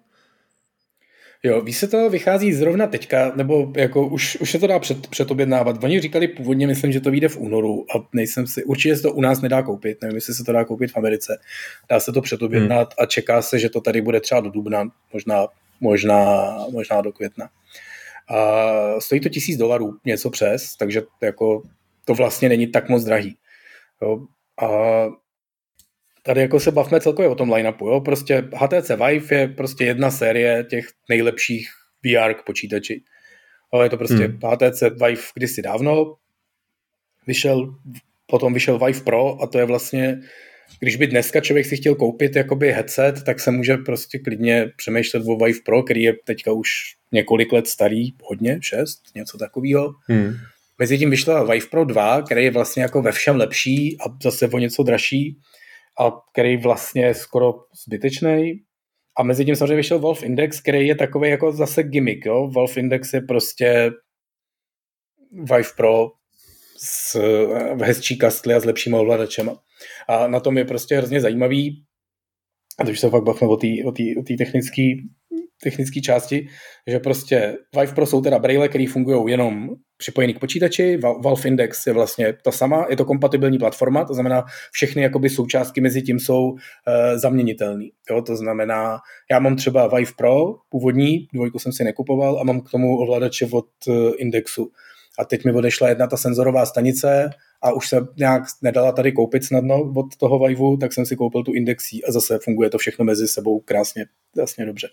[1.42, 5.06] Jo, víš se to vychází zrovna teďka, nebo jako už, už se to dá před,
[5.06, 5.84] předobjednávat.
[5.84, 9.12] Oni říkali původně, myslím, že to vyjde v únoru a nejsem si, určitě se to
[9.12, 11.38] u nás nedá koupit, nevím, jestli se to dá koupit v Americe.
[11.90, 13.04] Dá se to předobjednat hmm.
[13.04, 15.46] a čeká se, že to tady bude třeba do dubna, možná,
[15.80, 17.48] možná, možná do května.
[18.28, 21.62] A stojí to tisíc dolarů, něco přes, takže jako
[22.04, 23.36] to vlastně není tak moc drahý.
[24.02, 24.20] Jo.
[24.62, 24.68] A
[26.26, 28.00] tady jako se bavme celkově o tom line-upu, jo?
[28.00, 31.68] prostě HTC Vive je prostě jedna série těch nejlepších
[32.04, 33.02] VR k počítači.
[33.72, 34.38] Ale je to prostě hmm.
[34.44, 36.14] HTC Vive kdysi dávno,
[37.26, 37.74] vyšel,
[38.26, 40.20] potom vyšel Vive Pro a to je vlastně,
[40.80, 45.22] když by dneska člověk si chtěl koupit jakoby headset, tak se může prostě klidně přemýšlet
[45.26, 46.68] o Vive Pro, který je teďka už
[47.12, 49.92] několik let starý, hodně, šest, něco takového.
[50.08, 50.34] Hmm.
[50.78, 54.48] Mezi tím vyšla Vive Pro 2, který je vlastně jako ve všem lepší a zase
[54.48, 55.36] o něco dražší
[56.00, 57.54] a který vlastně je skoro
[57.86, 58.62] zbytečný.
[59.18, 62.26] A mezi tím samozřejmě vyšel Valve Index, který je takový jako zase gimmick.
[62.26, 62.50] Jo?
[62.54, 63.90] Valve Index je prostě
[65.32, 66.10] Vive Pro
[66.78, 67.14] s
[67.74, 69.56] v hezčí kastly a s lepšíma ovladačema.
[70.08, 71.84] A na tom je prostě hrozně zajímavý,
[72.78, 73.46] a když se fakt bavíme
[74.18, 74.82] o té technické
[75.62, 76.48] technické části,
[76.86, 81.86] že prostě Vive Pro jsou teda braille, které fungují jenom připojený k počítači, Valve Index
[81.86, 86.18] je vlastně ta sama, je to kompatibilní platforma, to znamená všechny jakoby součástky mezi tím
[86.18, 86.58] jsou uh,
[87.14, 87.84] zaměnitelné.
[88.10, 88.98] Jo, to znamená,
[89.30, 93.46] já mám třeba Vive Pro, původní, dvojku jsem si nekupoval a mám k tomu ovladače
[93.52, 94.70] od uh, Indexu.
[95.18, 97.30] A teď mi odešla jedna ta senzorová stanice
[97.62, 101.42] a už se nějak nedala tady koupit snadno od toho Viveu, tak jsem si koupil
[101.42, 104.88] tu Indexí a zase funguje to všechno mezi sebou krásně, jasně dobře.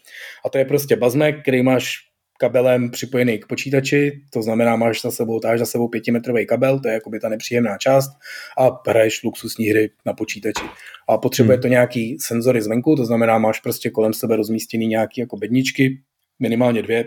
[0.46, 5.12] A to je prostě bazmek, který máš kabelem připojený k počítači, to znamená, máš za
[5.12, 8.10] sebou, táš za sebou pětimetrový kabel, to je jakoby ta nepříjemná část
[8.58, 10.66] a hraješ luxusní hry na počítači.
[11.10, 11.62] A potřebuje hmm.
[11.62, 16.02] to nějaký senzory zvenku, to znamená, máš prostě kolem sebe rozmístěný nějaký jako bedničky,
[16.40, 17.06] minimálně dvě,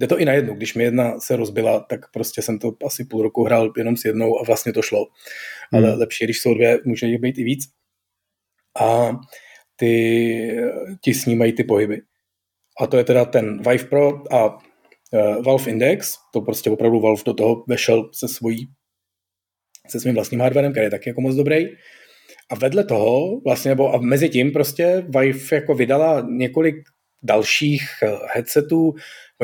[0.00, 0.54] Jde to i na jednu.
[0.54, 4.04] Když mi jedna se rozbila, tak prostě jsem to asi půl roku hrál jenom s
[4.04, 5.06] jednou a vlastně to šlo.
[5.72, 5.84] Hmm.
[5.84, 7.64] Ale lepší, když jsou dvě, může jich být i víc.
[8.80, 9.16] A
[9.76, 10.56] ty
[11.00, 12.02] ti snímají ty pohyby.
[12.80, 16.16] A to je teda ten Vive Pro a uh, Valve Index.
[16.32, 18.68] To prostě opravdu Valve do toho vešel se svojí
[19.88, 21.66] se svým vlastním hardwarem, který je taky jako moc dobrý.
[22.50, 26.76] A vedle toho, vlastně, nebo a mezi tím prostě Vive jako vydala několik
[27.22, 28.94] dalších eh, headsetů,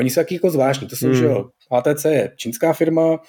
[0.01, 1.15] oni jsou taky jako zvláštní, to jsou, hmm.
[1.15, 3.19] že jo, HTC je čínská firma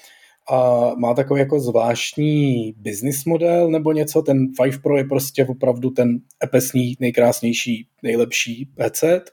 [0.51, 5.89] a má takový jako zvláštní business model nebo něco, ten Vive Pro je prostě opravdu
[5.89, 9.31] ten epesný, nejkrásnější, nejlepší headset,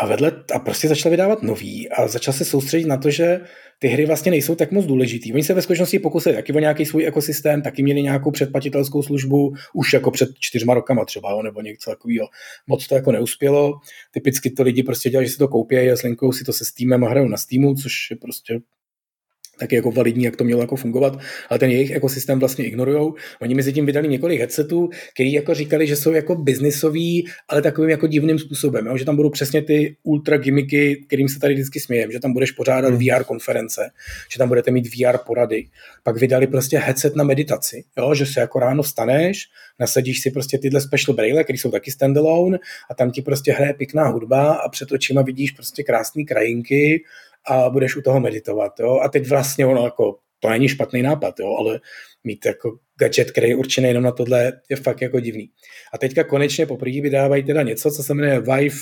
[0.00, 3.40] a vedle, a prostě začal vydávat nový a začal se soustředit na to, že
[3.78, 5.32] ty hry vlastně nejsou tak moc důležitý.
[5.32, 9.54] Oni se ve skutečnosti pokusili taky o nějaký svůj ekosystém, taky měli nějakou předplatitelskou službu,
[9.74, 12.26] už jako před čtyřma rokama třeba, nebo něco takového.
[12.66, 13.72] Moc to jako neuspělo.
[14.10, 17.04] Typicky to lidi prostě dělají, že si to koupí a slinkují si to se Steamem
[17.04, 18.60] a hrajou na Steamu, což je prostě
[19.60, 21.18] taky jako validní, jak to mělo jako fungovat,
[21.48, 23.14] ale ten jejich ekosystém vlastně ignorujou.
[23.40, 27.90] Oni mezi tím vydali několik headsetů, který jako říkali, že jsou jako biznisový, ale takovým
[27.90, 28.96] jako divným způsobem, jo?
[28.96, 32.50] že tam budou přesně ty ultra gimmicky, kterým se tady vždycky smějem, že tam budeš
[32.50, 32.98] pořádat hmm.
[32.98, 33.90] VR konference,
[34.32, 35.66] že tam budete mít VR porady.
[36.02, 38.14] Pak vydali prostě headset na meditaci, jo?
[38.14, 42.58] že se jako ráno vstaneš, nasadíš si prostě tyhle special braille, které jsou taky standalone
[42.90, 47.04] a tam ti prostě hraje pěkná hudba a před očima vidíš prostě krásné krajinky
[47.48, 48.72] a budeš u toho meditovat.
[48.80, 49.00] Jo?
[49.02, 51.56] A teď vlastně ono jako, to není špatný nápad, jo?
[51.58, 51.80] ale
[52.24, 55.50] mít jako gadget, který je určený jenom na tohle, je fakt jako divný.
[55.94, 58.76] A teďka konečně poprvé vydávají teda něco, co se jmenuje Vive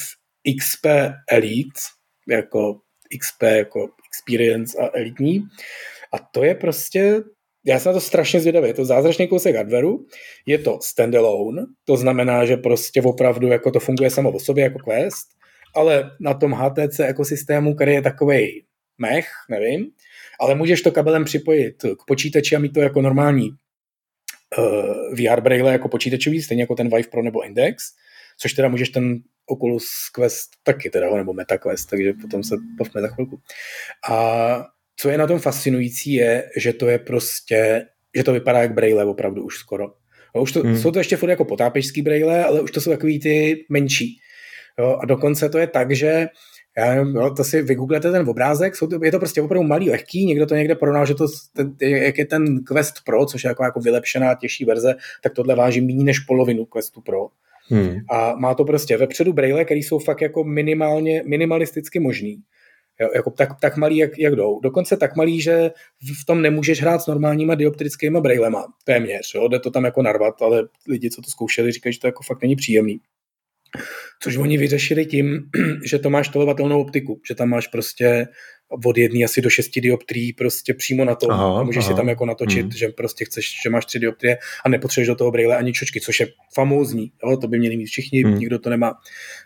[0.58, 0.86] XP
[1.30, 1.80] Elite,
[2.28, 2.80] jako
[3.20, 5.42] XP jako experience a elitní.
[6.12, 7.22] A to je prostě,
[7.66, 10.06] já jsem na to strašně zvědavý, je to zázračný kousek hardwareu,
[10.46, 14.78] je to standalone, to znamená, že prostě opravdu jako to funguje samo o sobě jako
[14.78, 15.37] Quest,
[15.74, 18.64] ale na tom HTC ekosystému, který je takový
[18.98, 19.90] mech, nevím,
[20.40, 23.50] ale můžeš to kabelem připojit k počítači a mít to jako normální
[24.58, 27.84] uh, VR braille jako počítačový, stejně jako ten Vive Pro nebo Index,
[28.38, 33.00] což teda můžeš ten Oculus Quest taky teda, nebo Meta Quest, takže potom se bavme
[33.00, 33.40] za chvilku.
[34.10, 38.74] A co je na tom fascinující je, že to je prostě, že to vypadá jak
[38.74, 39.84] braille opravdu už skoro.
[40.34, 40.78] A už to, hmm.
[40.78, 44.20] jsou to ještě furt jako potápěčský braille, ale už to jsou takový ty menší.
[44.78, 46.26] Jo, a dokonce to je tak, že
[46.78, 49.90] já nevím, jo, to si vygooglete ten obrázek, jsou to, je to prostě opravdu malý,
[49.90, 53.48] lehký, někdo to někde porovnal, že to, ten, jak je ten Quest Pro, což je
[53.48, 57.26] jako, jako vylepšená, těžší verze, tak tohle váží méně než polovinu Questu Pro.
[57.68, 57.96] Hmm.
[58.10, 62.42] A má to prostě vepředu braille, které jsou fakt jako minimálně, minimalisticky možný.
[63.00, 64.60] Jo, jako tak, tak malý, jak, jak jdou.
[64.60, 65.70] Dokonce tak malý, že
[66.22, 68.66] v tom nemůžeš hrát s normálníma dioptrickými brailema.
[68.84, 72.06] Téměř, jo, jde to tam jako narvat, ale lidi, co to zkoušeli, říkají, že to
[72.06, 73.00] jako fakt není příjemný.
[74.22, 75.40] Což oni vyřešili tím,
[75.84, 78.26] že to máš tolovatelnou optiku, že tam máš prostě
[78.84, 81.92] od jedné asi do šesti dioptrií prostě přímo na to aha, a můžeš aha.
[81.92, 82.70] si tam jako natočit, hmm.
[82.70, 86.20] že prostě chceš, že máš tři dioptrie a nepotřebuješ do toho brýle ani čočky, což
[86.20, 87.36] je famózní, jo?
[87.36, 88.38] to by měli mít všichni, hmm.
[88.38, 88.94] nikdo to nemá,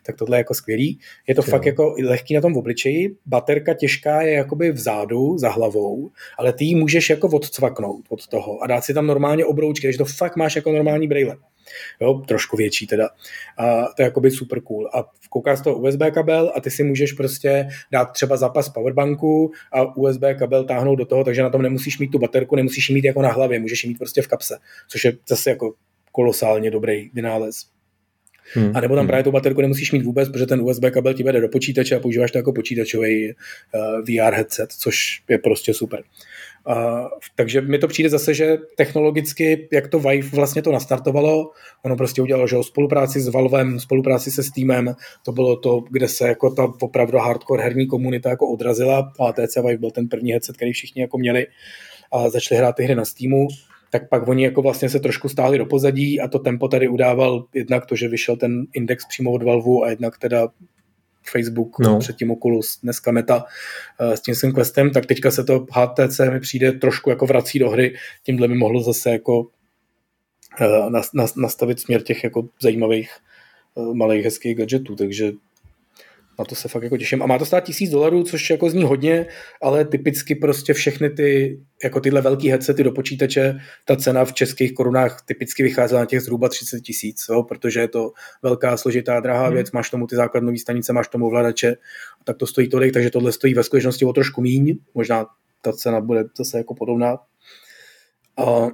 [0.07, 0.99] tak tohle je jako skvělý.
[1.27, 1.51] Je to jo.
[1.51, 6.53] fakt jako lehký na tom v obličeji, baterka těžká je jakoby vzadu, za hlavou, ale
[6.53, 10.05] ty ji můžeš jako odcvaknout od toho a dát si tam normálně obroučky, takže to
[10.05, 11.37] fakt máš jako normální brýle
[12.01, 13.09] jo, trošku větší teda.
[13.59, 14.91] A to je jakoby super cool.
[14.95, 19.53] A kouká z toho USB kabel a ty si můžeš prostě dát třeba zapas powerbanku
[19.73, 22.95] a USB kabel táhnout do toho, takže na tom nemusíš mít tu baterku, nemusíš ji
[22.95, 25.75] mít jako na hlavě, můžeš ji mít prostě v kapse, což je zase jako
[26.13, 27.67] kolosálně dobrý vynález.
[28.55, 28.73] Hmm.
[28.75, 29.09] A nebo tam hmm.
[29.09, 32.01] právě tu baterku nemusíš mít vůbec, protože ten USB kabel ti vede do počítače a
[32.01, 33.35] používáš to jako počítačový uh,
[33.75, 36.03] eh, VR headset, což je prostě super.
[37.35, 41.51] Takže mi to přijde zase, že technologicky, jak to Vive vlastně to nastartovalo,
[41.85, 44.95] ono prostě udělalo, že o spolupráci s Valvem, spolupráci se Steamem,
[45.25, 49.57] to bylo to, kde se jako ta opravdu hardcore herní komunita jako odrazila, a TC
[49.57, 51.47] Vive byl ten první headset, který všichni jako měli
[52.13, 53.49] a začali hrát ty hry na Steamu,
[53.91, 57.45] tak pak oni jako vlastně se trošku stáhli do pozadí a to tempo tady udával
[57.55, 60.49] jednak to, že vyšel ten index přímo od Valvu a jednak teda
[61.31, 61.99] Facebook, no.
[61.99, 63.45] předtím Oculus, dneska Meta
[64.01, 67.59] uh, s tím svým Questem, tak teďka se to HTC mi přijde trošku jako vrací
[67.59, 71.01] do hry, tímhle by mohlo zase jako uh,
[71.37, 73.11] nastavit směr těch jako zajímavých
[73.75, 75.33] uh, malých hezkých gadgetů, takže
[76.43, 77.23] na to se fakt jako těším.
[77.23, 79.27] A má to stát tisíc dolarů, což jako zní hodně,
[79.63, 84.75] ale typicky prostě všechny ty, jako tyhle velký headsety do počítače, ta cena v českých
[84.75, 88.13] korunách typicky vychází na těch zhruba 30 tisíc, protože je to
[88.43, 89.55] velká, složitá, drahá hmm.
[89.55, 91.77] věc, máš tomu ty základnové stanice, máš tomu ovladače,
[92.25, 95.27] tak to stojí tolik, takže tohle stojí ve skutečnosti o trošku míň, možná
[95.61, 97.19] ta cena bude zase jako podobná.
[98.37, 98.69] A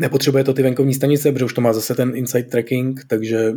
[0.00, 3.52] nepotřebuje to ty venkovní stanice, protože už to má zase ten inside tracking, takže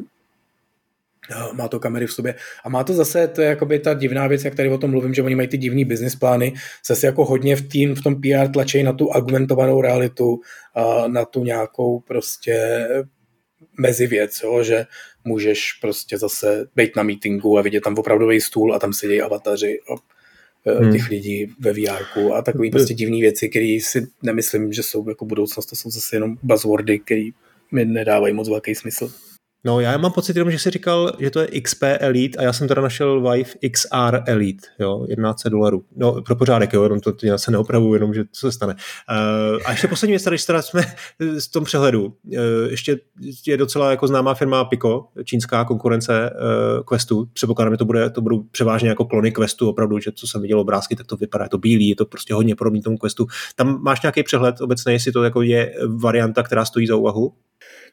[1.53, 2.35] má to kamery v sobě.
[2.63, 5.13] A má to zase, to je jakoby ta divná věc, jak tady o tom mluvím,
[5.13, 6.53] že oni mají ty divný business plány,
[6.87, 10.39] zase jako hodně v, tým, v tom PR tlačí na tu augmentovanou realitu,
[10.75, 12.87] a na tu nějakou prostě
[13.79, 14.85] mezi věc, jo, že
[15.25, 19.79] můžeš prostě zase být na meetingu a vidět tam opravdový stůl a tam sedějí avataři
[19.91, 19.95] a
[20.71, 20.93] e, hmm.
[20.93, 22.03] těch lidí ve VR
[22.33, 26.15] a takové prostě divné věci, které si nemyslím, že jsou jako budoucnost, to jsou zase
[26.15, 27.29] jenom buzzwordy, které
[27.71, 29.11] mi nedávají moc velký smysl.
[29.67, 32.53] No já mám pocit jenom, že jsi říkal, že to je XP Elite a já
[32.53, 35.83] jsem teda našel Vive XR Elite, jo, 11 dolarů.
[35.95, 38.73] No pro pořádek, jo, jenom to, já se neopravuju, jenom že to se stane.
[38.73, 40.81] Uh, a ještě poslední věc, tady teda jsme
[41.37, 42.05] z tom přehledu.
[42.05, 42.33] Uh,
[42.69, 42.99] ještě
[43.47, 47.29] je docela jako známá firma Pico, čínská konkurence uh, Questu.
[47.33, 50.59] Předpokládám, že to, bude, to budou převážně jako klony Questu, opravdu, že co jsem viděl
[50.59, 53.27] obrázky, tak to vypadá, je to bílý, je to prostě hodně podobný tomu Questu.
[53.55, 57.33] Tam máš nějaký přehled obecně, jestli to jako je varianta, která stojí za úvahu?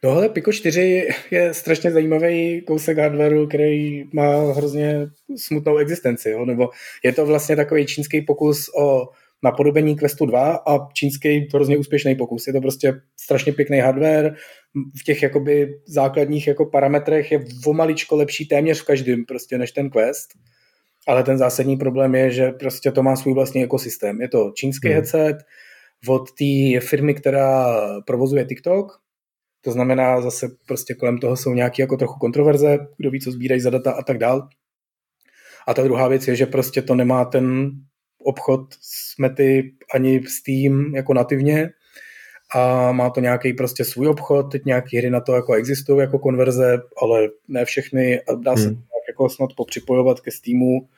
[0.05, 6.31] No ale Pico 4 je strašně zajímavý kousek hardwareu, který má hrozně smutnou existenci.
[6.31, 6.45] Jo?
[6.45, 6.69] Nebo
[7.05, 9.09] je to vlastně takový čínský pokus o
[9.43, 12.47] napodobení Questu 2 a čínský hrozně úspěšný pokus.
[12.47, 14.35] Je to prostě strašně pěkný hardware,
[15.01, 19.73] v těch jakoby základních jako parametrech je o maličko lepší téměř v každém prostě než
[19.73, 20.31] ten Quest.
[21.09, 24.21] Ale ten zásadní problém je, že prostě to má svůj vlastní ekosystém.
[24.21, 24.95] Je to čínský hmm.
[24.95, 25.37] headset
[26.09, 27.67] od té firmy, která
[28.07, 29.04] provozuje TikTok,
[29.65, 33.61] to znamená, zase prostě kolem toho jsou nějaké jako trochu kontroverze, kdo ví, co sbírají
[33.61, 34.49] za data a tak dál.
[35.67, 37.71] A ta druhá věc je, že prostě to nemá ten
[38.19, 41.71] obchod s Mety ani Steam jako nativně
[42.55, 46.19] a má to nějaký prostě svůj obchod, teď nějaké hry na to jako existují jako
[46.19, 48.83] konverze, ale ne všechny a dá se hmm.
[49.09, 50.89] jako snad popřipojovat ke Steamu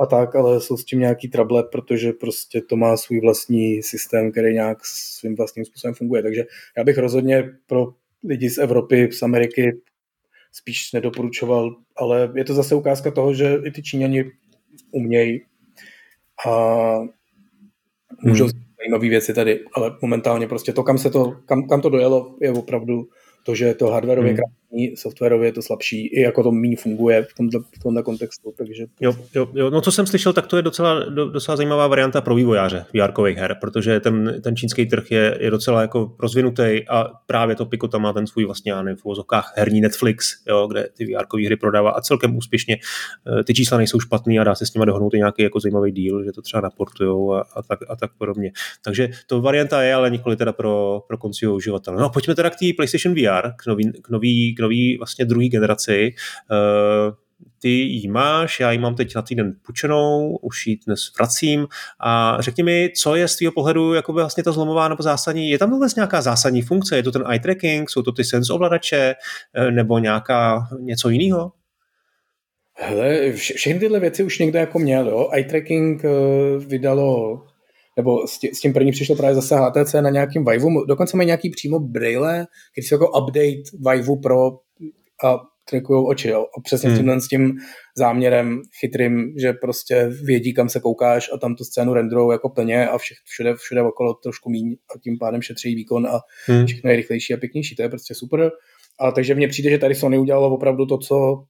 [0.00, 4.32] a tak, ale jsou s tím nějaký trable, protože prostě to má svůj vlastní systém,
[4.32, 6.22] který nějak svým vlastním způsobem funguje.
[6.22, 6.44] Takže
[6.76, 7.86] já bych rozhodně pro
[8.24, 9.80] lidi z Evropy, z Ameriky
[10.52, 14.24] spíš nedoporučoval, ale je to zase ukázka toho, že i ty Číňani
[14.90, 15.40] umějí
[16.46, 16.50] a
[18.22, 18.62] můžou hmm.
[18.78, 22.50] zajímavé věci tady, ale momentálně prostě to, kam se to, kam, kam to dojelo, je
[22.50, 23.08] opravdu
[23.44, 24.40] to, že je to hardwareově hmm.
[24.94, 28.52] Softwarově je to slabší, i jako to méně funguje v tomto, v tomto kontextu.
[28.58, 32.20] Takže jo, jo, jo, no co jsem slyšel, tak to je docela, docela zajímavá varianta
[32.20, 37.10] pro vývojáře vr her, protože ten, ten čínský trh je, je docela jako rozvinutý a
[37.26, 40.66] právě to Pico tam má ten svůj vlastně, já nevím, v uvozovkách herní Netflix, jo,
[40.66, 42.78] kde ty vr hry prodává a celkem úspěšně.
[43.40, 45.92] Eh, ty čísla nejsou špatný a dá se s nimi dohnout i nějaký jako zajímavý
[45.92, 48.52] díl, že to třeba naportujou a, a, tak, a tak podobně.
[48.84, 52.00] Takže to varianta je, ale nikoli teda pro, pro koncového uživatele.
[52.02, 55.48] No pojďme teda k té PlayStation VR, VR k nový, k nový, nový vlastně druhý
[55.48, 56.14] generaci.
[56.50, 57.14] Uh,
[57.62, 61.66] ty ji máš, já ji mám teď na týden půjčenou, už ji dnes vracím
[62.00, 65.58] a řekni mi, co je z tvého pohledu jako vlastně ta zlomová nebo zásadní, je
[65.58, 69.14] tam vůbec nějaká zásadní funkce, je to ten eye tracking, jsou to ty sense ovladače
[69.54, 71.52] eh, nebo nějaká něco jiného?
[72.74, 75.28] Hele, vše, všechny tyhle věci už někdo jako měl, jo.
[75.32, 77.42] Eye tracking uh, vydalo
[78.00, 81.26] nebo s, tím, s tím první přišlo právě zase HTC na nějakým Vive, dokonce mají
[81.26, 84.50] nějaký přímo braille, který jsou jako update Vive Pro
[85.24, 85.40] a
[85.70, 86.46] trikují oči, jo.
[86.58, 87.20] A přesně hmm.
[87.20, 87.56] s tím
[87.96, 92.88] záměrem chytrým, že prostě vědí, kam se koukáš a tam tu scénu renderujou jako plně
[92.88, 96.66] a vše, všude, všude okolo trošku míň a tím pádem šetří výkon a hmm.
[96.66, 97.76] všechno je rychlejší a pěknější.
[97.76, 98.50] To je prostě super.
[99.00, 101.44] A takže mně přijde, že tady Sony udělalo opravdu to, co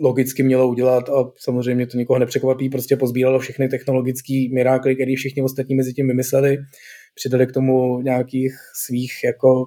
[0.00, 5.42] logicky mělo udělat a samozřejmě to nikoho nepřekvapí, prostě pozbíralo všechny technologické mirákly, které všichni
[5.42, 6.58] ostatní mezi tím vymysleli,
[7.14, 8.52] přidali k tomu nějakých
[8.84, 9.62] svých jako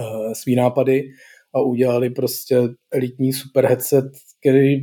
[0.00, 1.02] uh, svý nápady
[1.54, 2.56] a udělali prostě
[2.92, 4.04] elitní super headset,
[4.40, 4.76] který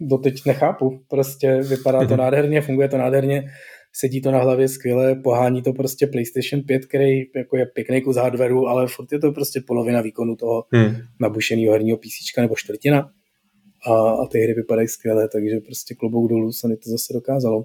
[0.00, 1.00] doteď nechápu.
[1.08, 2.18] Prostě vypadá to mhm.
[2.18, 3.44] nádherně, funguje to nádherně,
[3.92, 8.16] sedí to na hlavě skvěle, pohání to prostě PlayStation 5, který jako je pěkný kus
[8.16, 10.96] hardwareu, ale furt je to prostě polovina výkonu toho hmm.
[11.20, 13.10] nabušeného herního PC nebo čtvrtina
[13.86, 17.64] a, a ty hry vypadají skvěle, takže prostě klobouk dolů Sony to zase dokázalo.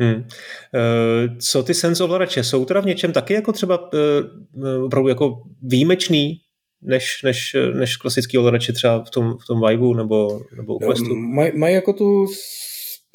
[0.00, 0.14] Hmm.
[0.14, 2.44] Uh, co ty sense ovladače?
[2.44, 6.40] Jsou teda v něčem taky jako třeba uh, opravdu jako výjimečný
[6.82, 11.14] než, než, než klasický ovladače třeba v tom, v tom Vive nebo, nebo u Questu?
[11.14, 12.26] Mají maj jako tu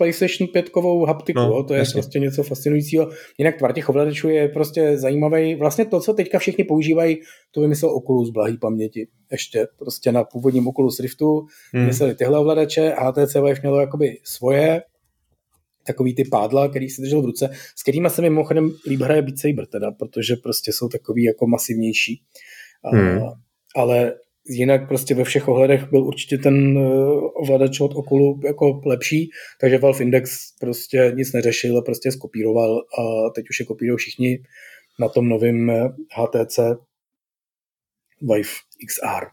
[0.04, 0.70] PlayStation 5
[1.08, 1.94] haptiku, no, to je jasně.
[1.94, 3.10] prostě něco fascinujícího.
[3.38, 5.56] Jinak tvar těch ovladačů je prostě zajímavý.
[5.56, 7.18] Vlastně to, co teďka všichni používají,
[7.52, 9.08] to vymyslel Oculus blahý paměti.
[9.32, 11.84] Ještě prostě na původním Oculus Riftu hmm.
[11.84, 14.82] vymysleli tyhle ovladače, HTC Vive mělo jakoby svoje,
[15.86, 19.22] takový ty pádla, který si držel v ruce, s kterými se mi mimochodem líb hraje
[19.22, 22.22] Beat Saber teda, protože prostě jsou takový jako masivnější.
[22.84, 23.24] Hmm.
[23.24, 23.34] A,
[23.76, 24.14] ale
[24.46, 29.30] jinak prostě ve všech ohledech byl určitě ten uh, ovladač od Okulu jako lepší,
[29.62, 34.40] takže Valve Index prostě nic neřešil, prostě skopíroval a teď už je kopírují všichni
[35.00, 35.72] na tom novém
[36.12, 36.76] HTC eh,
[38.22, 38.50] Vive
[38.88, 39.26] XR.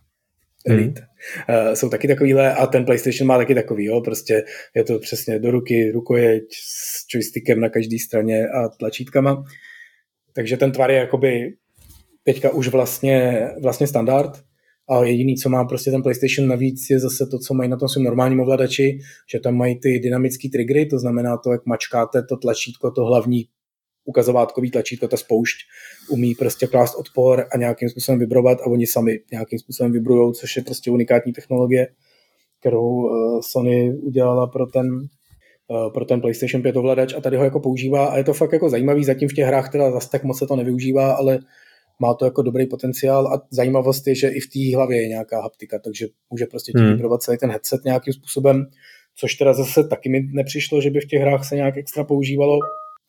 [0.66, 1.00] Elite.
[1.46, 1.68] Hmm.
[1.68, 4.44] Uh, jsou taky takovýhle a ten PlayStation má taky takový, jo, prostě
[4.74, 9.44] je to přesně do ruky, rukojeť s joystickem na každé straně a tlačítkama.
[10.32, 11.52] Takže ten tvar je jakoby
[12.24, 14.49] teďka už vlastně, vlastně standard
[14.90, 17.88] a jediný, co má prostě ten PlayStation navíc, je zase to, co mají na tom
[17.88, 18.98] svém normálním ovladači,
[19.32, 23.44] že tam mají ty dynamické triggery, to znamená to, jak mačkáte to tlačítko, to hlavní
[24.04, 25.56] ukazovátkový tlačítko, ta spoušť,
[26.10, 30.56] umí prostě klást odpor a nějakým způsobem vibrovat a oni sami nějakým způsobem vibrují, což
[30.56, 31.88] je prostě unikátní technologie,
[32.60, 34.86] kterou uh, Sony udělala pro ten,
[35.68, 38.52] uh, pro ten PlayStation 5 ovladač a tady ho jako používá a je to fakt
[38.52, 41.38] jako zajímavý, zatím v těch hrách teda zase tak moc se to nevyužívá, ale
[42.00, 45.42] má to jako dobrý potenciál a zajímavost je, že i v té hlavě je nějaká
[45.42, 46.92] haptika, takže může prostě tím hmm.
[46.92, 48.66] vibrovat celý ten headset nějakým způsobem,
[49.16, 52.58] což teda zase taky mi nepřišlo, že by v těch hrách se nějak extra používalo,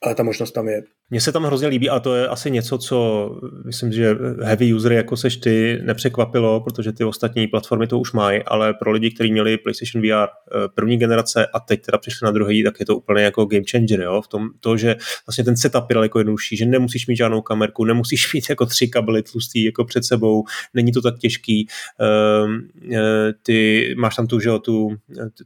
[0.04, 0.84] ale ta možnost tam je.
[1.10, 3.30] Mně se tam hrozně líbí a to je asi něco, co
[3.66, 8.44] myslím, že heavy usery jako seš ty nepřekvapilo, protože ty ostatní platformy to už mají,
[8.44, 12.32] ale pro lidi, kteří měli PlayStation VR eh, první generace a teď teda přišli na
[12.32, 14.22] druhý, tak je to úplně jako game changer, jo?
[14.22, 14.96] v tom to, že
[15.28, 18.88] vlastně ten setup je daleko jednodušší, že nemusíš mít žádnou kamerku, nemusíš mít jako tři
[18.88, 20.44] kabely tlustý jako před sebou,
[20.74, 21.68] není to tak těžký,
[22.00, 24.90] ehm, eh, ty máš tam tu, že jo, tu,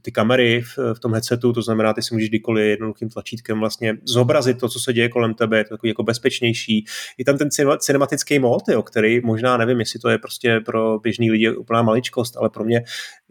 [0.02, 3.94] ty kamery v, v tom headsetu, to znamená, ty si můžeš kdykoliv jednoduchým tlačítkem vlastně
[4.04, 6.84] zobrazit to, co se děje kolem tebe, je to takový jako bezpečnější.
[7.18, 11.30] Je tam ten cinematický mod, jo, který možná nevím, jestli to je prostě pro běžný
[11.30, 12.84] lidi úplná maličkost, ale pro mě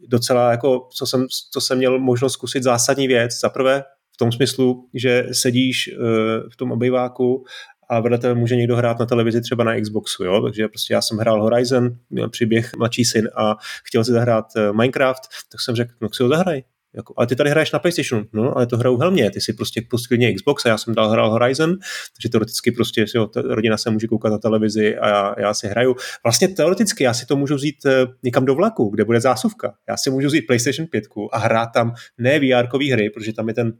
[0.07, 3.39] docela jako, co jsem, co jsem měl možnost zkusit zásadní věc.
[3.39, 6.05] Za prvé v tom smyslu, že sedíš uh,
[6.51, 7.45] v tom obejváku
[7.89, 10.41] a vedle tebe může někdo hrát na televizi třeba na Xboxu, jo?
[10.41, 14.73] takže prostě já jsem hrál Horizon, měl příběh mladší syn a chtěl si zahrát eh,
[14.73, 16.61] Minecraft, tak jsem řekl, no si ho zahraj,
[16.95, 19.81] jako, ale ty tady hraješ na PlayStation, no, ale to hraju helmě, ty si prostě
[19.89, 21.69] pustil Xbox a já jsem dal hrál Horizon,
[22.17, 25.95] takže teoreticky prostě jo, rodina se může koukat na televizi a já, já si hraju.
[26.23, 29.73] Vlastně teoreticky já si to můžu vzít eh, někam do vlaku, kde bude zásuvka.
[29.89, 33.53] Já si můžu vzít PlayStation 5 a hrát tam ne VR hry, protože tam je
[33.53, 33.73] ten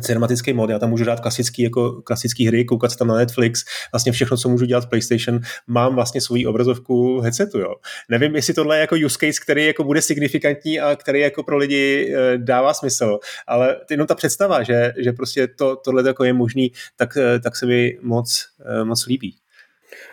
[0.00, 3.64] cinematický mod, já tam můžu dát klasický, jako klasický hry, koukat se tam na Netflix,
[3.92, 7.74] vlastně všechno, co můžu dělat v PlayStation, mám vlastně svoji obrazovku headsetu, jo.
[8.08, 11.56] Nevím, jestli tohle je jako use case, který jako bude signifikantní a který jako pro
[11.56, 16.32] lidi e, dává smysl, ale jenom ta představa, že, že prostě to, tohle jako je
[16.32, 18.46] možný, tak, e, tak se mi moc,
[18.80, 19.36] e, moc líbí.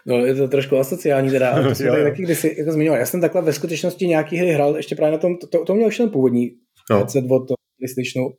[0.05, 2.99] No, je to trošku asociální teda, to jsem tady taky kdysi jako zmiňoval.
[2.99, 5.76] Já jsem takhle ve skutečnosti nějaký hry hrál, ještě právě na tom, to, to, to
[5.76, 6.51] měl už ten původní
[6.89, 6.97] no.
[6.97, 7.51] headset od
[7.82, 8.29] PlayStationu,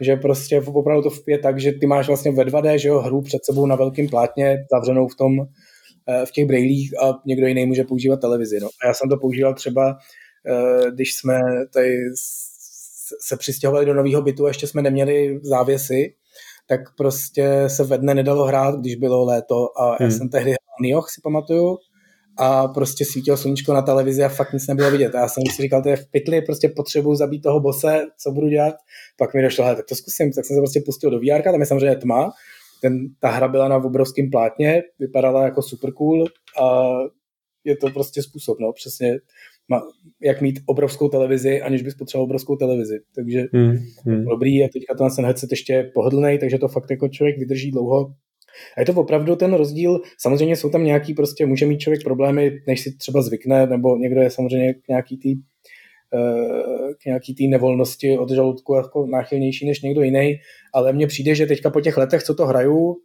[0.00, 3.22] že prostě opravdu to je tak, že ty máš vlastně ve 2D, že jo, hru
[3.22, 5.32] před sebou na velkém plátně, zavřenou v tom,
[6.08, 8.60] eh, v těch brailích a někdo jiný může používat televizi.
[8.60, 8.68] No.
[8.82, 9.96] A já jsem to používal třeba,
[10.48, 11.40] eh, když jsme
[11.72, 11.96] tady
[13.20, 16.14] se přistěhovali do nového bytu a ještě jsme neměli závěsy,
[16.68, 19.96] tak prostě se ve dne nedalo hrát, když bylo léto a hmm.
[20.00, 21.78] já jsem tehdy hrál Nioh, si pamatuju,
[22.38, 25.14] a prostě svítilo sluníčko na televizi a fakt nic nebylo vidět.
[25.14, 28.30] A já jsem si říkal, to je v pytli, prostě potřebuji zabít toho bose, co
[28.30, 28.74] budu dělat.
[29.18, 31.66] Pak mi došlo, tak to zkusím, tak jsem se prostě pustil do VR, tam je
[31.66, 32.32] samozřejmě tma,
[32.82, 36.24] ten, ta hra byla na obrovském plátně, vypadala jako super cool
[36.62, 36.88] a
[37.64, 39.18] je to prostě způsob, no, přesně
[39.68, 39.82] ma,
[40.22, 42.98] jak mít obrovskou televizi, aniž bys potřeboval obrovskou televizi.
[43.14, 44.24] Takže hmm, hmm.
[44.24, 48.14] dobrý a teďka ten headset ještě je pohodlný, takže to fakt jako člověk vydrží dlouho
[48.76, 52.52] a je to opravdu ten rozdíl, samozřejmě jsou tam nějaký prostě, může mít člověk problémy,
[52.66, 55.34] než si třeba zvykne, nebo někdo je samozřejmě k nějaký tý,
[56.14, 60.36] eh, k nějaký tý nevolnosti od žaludku jako náchylnější než někdo jiný,
[60.74, 62.96] ale mně přijde, že teďka po těch letech, co to hraju,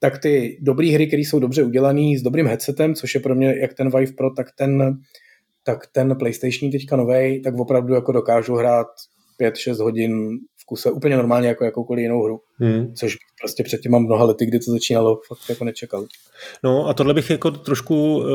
[0.00, 3.54] tak ty dobré hry, které jsou dobře udělané s dobrým headsetem, což je pro mě
[3.60, 4.98] jak ten Vive Pro, tak ten,
[5.64, 8.86] tak ten PlayStation teďka novej, tak opravdu jako dokážu hrát
[9.40, 12.40] 5-6 hodin kuse úplně normálně jako jakoukoliv jinou hru.
[12.60, 12.94] Hmm.
[12.94, 16.06] Což prostě před těma mnoha lety, kdy to začínalo, fakt jako nečekal.
[16.64, 18.26] No a tohle bych jako trošku uh,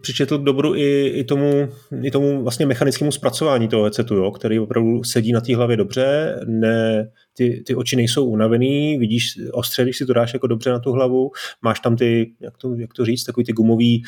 [0.00, 1.68] přičetl k dobru i, i, tomu,
[2.02, 6.36] i tomu vlastně mechanickému zpracování toho headsetu, jo, který opravdu sedí na té hlavě dobře,
[6.46, 7.10] ne,
[7.40, 10.92] ty, ty oči nejsou unavený, vidíš ostře, když si to dáš jako dobře na tu
[10.92, 11.30] hlavu,
[11.62, 14.02] máš tam ty, jak to, jak to říct, takový ty gumový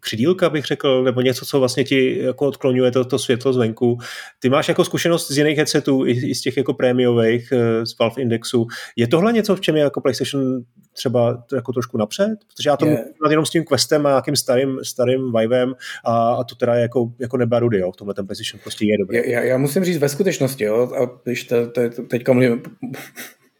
[0.00, 3.98] křidílka, bych řekl, nebo něco, co vlastně ti jako odklonuje to, to světlo zvenku.
[4.38, 7.98] Ty máš jako zkušenost z jiných headsetů, i, i z těch jako prémiových, eh, z
[7.98, 8.66] Valve Indexu.
[8.96, 12.38] Je tohle něco, v čem je jako PlayStation třeba jako trošku napřed?
[12.46, 13.04] Protože já to je...
[13.30, 15.74] jenom s tím Questem a nějakým starým, starým Vivem
[16.04, 19.16] a, a to teda jako, jako nebarudy, jo, v tomhle ten PlayStation prostě je dobrý.
[19.30, 22.62] Já, já, musím říct ve skutečnosti, jo, a když to, to, to teďka mluvím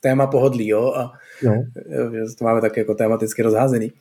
[0.01, 1.13] téma pohodlí, jo, a
[1.43, 1.65] no.
[2.39, 3.93] to máme tak jako tematicky rozházený.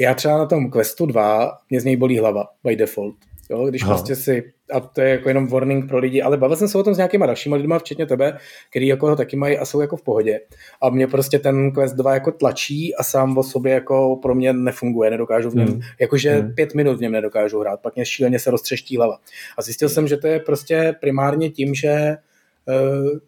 [0.00, 3.16] Já třeba na tom Questu 2, mě z něj bolí hlava by default.
[3.50, 3.94] Jo, když Aha.
[3.94, 6.82] prostě si, a to je jako jenom warning pro lidi, ale bavil jsem se o
[6.82, 8.38] tom s nějakýma dalšíma lidma, včetně tebe,
[8.70, 10.40] který jako ho taky mají a jsou jako v pohodě.
[10.82, 14.52] A mě prostě ten Quest 2 jako tlačí a sám o sobě jako pro mě
[14.52, 15.80] nefunguje, nedokážu v něm, mm.
[16.00, 16.54] jakože mm.
[16.54, 19.18] pět minut v něm nedokážu hrát, pak mě šíleně se roztřeští hlava.
[19.58, 22.16] A zjistil jsem, že to je prostě primárně tím, že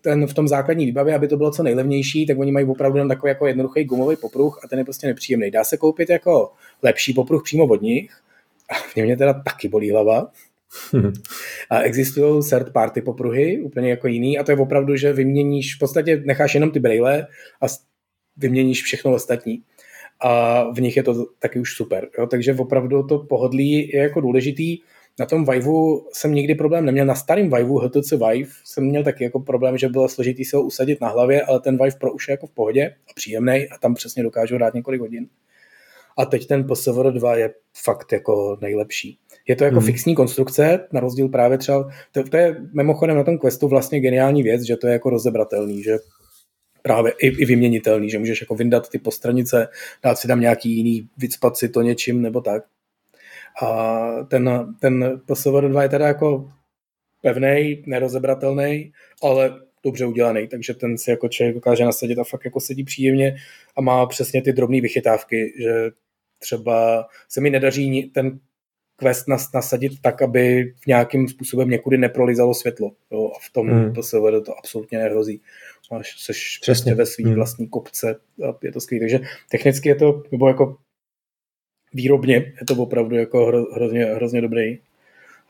[0.01, 3.09] ten v tom základní výbavě, aby to bylo co nejlevnější, tak oni mají opravdu jen
[3.09, 5.51] takový jako jednoduchý gumový popruh a ten je prostě nepříjemný.
[5.51, 8.11] Dá se koupit jako lepší popruh přímo od nich,
[8.71, 10.31] a v mě teda taky bolí hlava.
[11.71, 15.79] A existují third party popruhy, úplně jako jiný, a to je opravdu, že vyměníš, v
[15.79, 17.27] podstatě necháš jenom ty brejle
[17.63, 17.67] a
[18.37, 19.63] vyměníš všechno ostatní.
[20.21, 22.09] A v nich je to taky už super.
[22.19, 22.27] Jo?
[22.27, 24.79] Takže opravdu to pohodlí je jako důležitý.
[25.19, 27.07] Na tom Viveu jsem nikdy problém neměl.
[27.07, 30.63] Na starém Viveu HTC Vive jsem měl taky jako problém, že bylo složitý se ho
[30.63, 33.79] usadit na hlavě, ale ten Vive Pro už je jako v pohodě a příjemný a
[33.81, 35.29] tam přesně dokážu hrát několik hodin.
[36.17, 37.55] A teď ten PSVR 2 je
[37.85, 39.19] fakt jako nejlepší.
[39.49, 39.87] Je to jako hmm.
[39.87, 44.43] fixní konstrukce, na rozdíl právě třeba, to, to je mimochodem na tom Questu vlastně geniální
[44.43, 45.99] věc, že to je jako rozebratelný, že
[46.83, 49.69] právě i, i vyměnitelný, že můžeš jako vyndat ty postranice,
[50.03, 52.63] dát si tam nějaký jiný, vycpat si to něčím nebo tak.
[53.63, 56.53] A ten, ten PSVR 2 je teda jako
[57.23, 58.93] pevný, nerozebratelný,
[59.23, 63.37] ale dobře udělaný, takže ten si jako člověk dokáže nasadit a fakt jako sedí příjemně
[63.77, 65.91] a má přesně ty drobné vychytávky, že
[66.39, 68.41] třeba se mi nedaří ten
[68.97, 72.93] quest nas, nasadit tak, aby v nějakým způsobem někudy neprolizalo světlo.
[73.11, 73.95] Jo, a v tom hmm.
[73.95, 75.41] to se vede, to absolutně nehrozí.
[75.91, 76.95] Máš, seš Přesně.
[76.95, 77.35] ve svý hmm.
[77.35, 79.01] vlastní kopce a je to skvělé.
[79.01, 80.77] Takže technicky je to, nebo jako
[81.95, 84.79] výrobně je to opravdu jako hro, hrozně, hrozně dobrý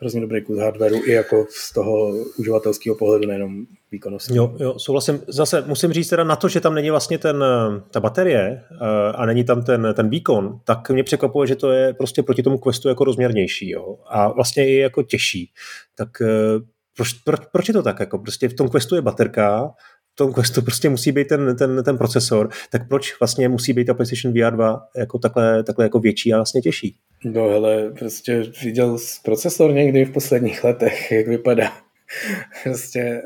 [0.01, 4.37] hrozně dobrý kus hardwareu i jako z toho uživatelského pohledu, nejenom výkonnosti.
[4.37, 5.21] Jo, jo, souhlasím.
[5.29, 7.45] Zase musím říct teda na to, že tam není vlastně ten,
[7.91, 11.95] ta baterie eh, a není tam ten, ten výkon, tak mě překvapuje, že to je
[11.95, 13.97] prostě proti tomu questu jako rozměrnější jo?
[14.07, 15.51] a vlastně i jako těžší.
[15.97, 16.61] Tak eh,
[16.97, 18.01] proč, proč, proč je to tak?
[18.01, 19.71] Jako prostě v tom questu je baterka,
[20.19, 23.95] tom Questu prostě musí být ten, ten, ten procesor, tak proč vlastně musí být ta
[23.95, 26.97] PlayStation VR 2 jako takhle, takhle jako větší a vlastně těžší?
[27.25, 31.73] No hele, prostě viděl procesor někdy v posledních letech, jak vypadá.
[32.65, 33.23] prostě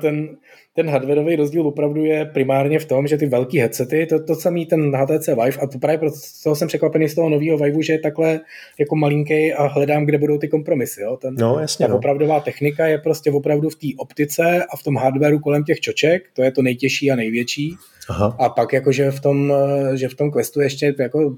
[0.00, 0.36] ten,
[0.74, 4.66] ten hardwareový rozdíl opravdu je primárně v tom, že ty velký headsety, to, to samý
[4.66, 7.92] ten HTC Vive, a to právě proto toho jsem překvapený z toho nového Vive, že
[7.92, 8.40] je takhle
[8.78, 11.02] jako malinký a hledám, kde budou ty kompromisy.
[11.02, 11.16] Jo?
[11.16, 11.98] Ten, no, jasně, ta no.
[11.98, 16.22] opravdová technika je prostě opravdu v té optice a v tom hardwareu kolem těch čoček,
[16.32, 17.76] to je to nejtěžší a největší.
[18.08, 18.36] Aha.
[18.38, 19.52] A pak jakože v tom,
[19.94, 21.36] že v tom Questu ještě jako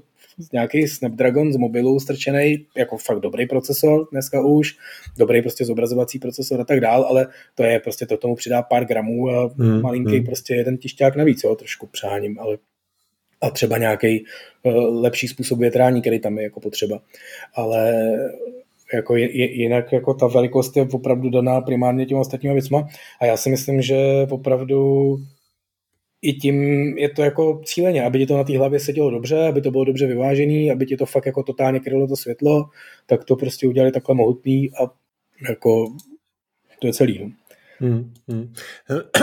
[0.53, 4.75] nějaký Snapdragon z mobilu strčený, jako fakt dobrý procesor dneska už,
[5.17, 8.85] dobrý prostě zobrazovací procesor a tak dál, ale to je prostě to tomu přidá pár
[8.85, 10.25] gramů a hmm, malinký hmm.
[10.25, 12.57] prostě jeden tišťák navíc, jo, trošku přáním, ale
[13.41, 14.25] a třeba nějaký
[14.63, 16.99] uh, lepší způsob větrání, který tam je jako potřeba.
[17.53, 17.93] Ale
[18.93, 22.87] jako jinak jako ta velikost je opravdu daná primárně těm ostatníma věcma
[23.21, 23.97] a já si myslím, že
[24.29, 25.17] opravdu
[26.23, 26.55] i tím
[26.97, 29.83] je to jako cíleně, aby ti to na té hlavě sedělo dobře, aby to bylo
[29.83, 32.69] dobře vyvážený, aby ti to fakt jako totálně krylo to světlo,
[33.05, 34.91] tak to prostě udělali takhle mohutný a
[35.49, 35.85] jako
[36.79, 37.19] to je celý.
[37.19, 37.31] No.
[37.79, 38.53] Hmm, hmm.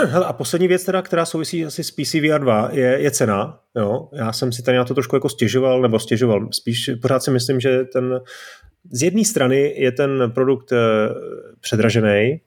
[0.05, 3.59] Hele, a poslední věc teda, která souvisí asi s PC VR 2, je, je cena.
[3.75, 4.09] Jo?
[4.13, 6.47] Já jsem si tady na to trošku jako stěžoval, nebo stěžoval.
[6.51, 8.21] Spíš pořád si myslím, že ten
[8.91, 10.77] z jedné strany je ten produkt eh,
[11.59, 12.41] předražený,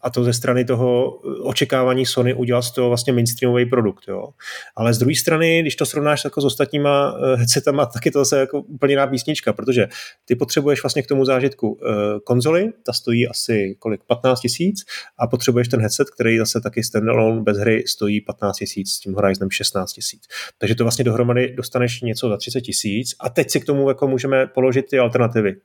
[0.00, 1.10] a to ze strany toho
[1.42, 4.04] očekávání Sony udělat z toho vlastně mainstreamový produkt.
[4.08, 4.28] Jo.
[4.76, 8.18] Ale z druhé strany, když to srovnáš jako s ostatníma eh, headsetama, tak je to
[8.18, 9.88] zase jako úplně jiná písnička, protože
[10.24, 14.84] ty potřebuješ vlastně k tomu zážitku eh, konzoli, ta stojí asi kolik 15 tisíc
[15.18, 19.14] a potřebuješ ten headset, který zase taky standalone bez hry stojí 15 tisíc, s tím
[19.14, 20.22] Horizonem 16 tisíc.
[20.58, 24.08] Takže to vlastně dohromady dostaneš něco za 30 tisíc a teď si k tomu jako
[24.08, 25.56] můžeme položit ty alternativy.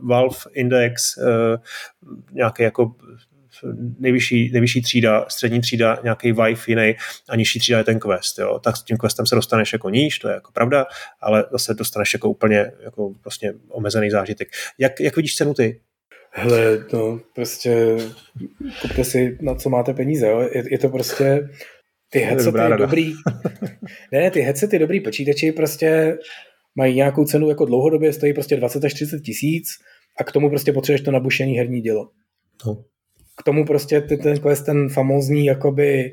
[0.00, 1.18] Valve Index,
[2.32, 2.94] nějaký jako
[3.98, 6.94] nejvyšší, nejvyšší třída, střední třída, nějaký Vive jiný
[7.28, 8.38] a nižší třída je ten Quest.
[8.38, 8.58] Jo.
[8.58, 10.86] Tak s tím Questem se dostaneš jako níž, to je jako pravda,
[11.20, 14.48] ale zase dostaneš jako úplně jako prostě omezený zážitek.
[14.78, 15.80] Jak, jak vidíš cenu ty?
[16.34, 17.96] Hele, no, prostě
[18.82, 20.40] kupte si, na co máte peníze, jo.
[20.40, 21.48] Je, je to prostě,
[22.10, 23.12] ty headsety dobrý,
[24.12, 26.18] ne, ty headsety dobrý počítači prostě
[26.76, 29.68] mají nějakou cenu jako dlouhodobě, stojí prostě 20 až 30 tisíc
[30.20, 32.10] a k tomu prostě potřebuješ to nabušený herní dělo.
[32.66, 32.84] No.
[33.36, 36.10] K tomu prostě ten, ten quest, ten famózní jakoby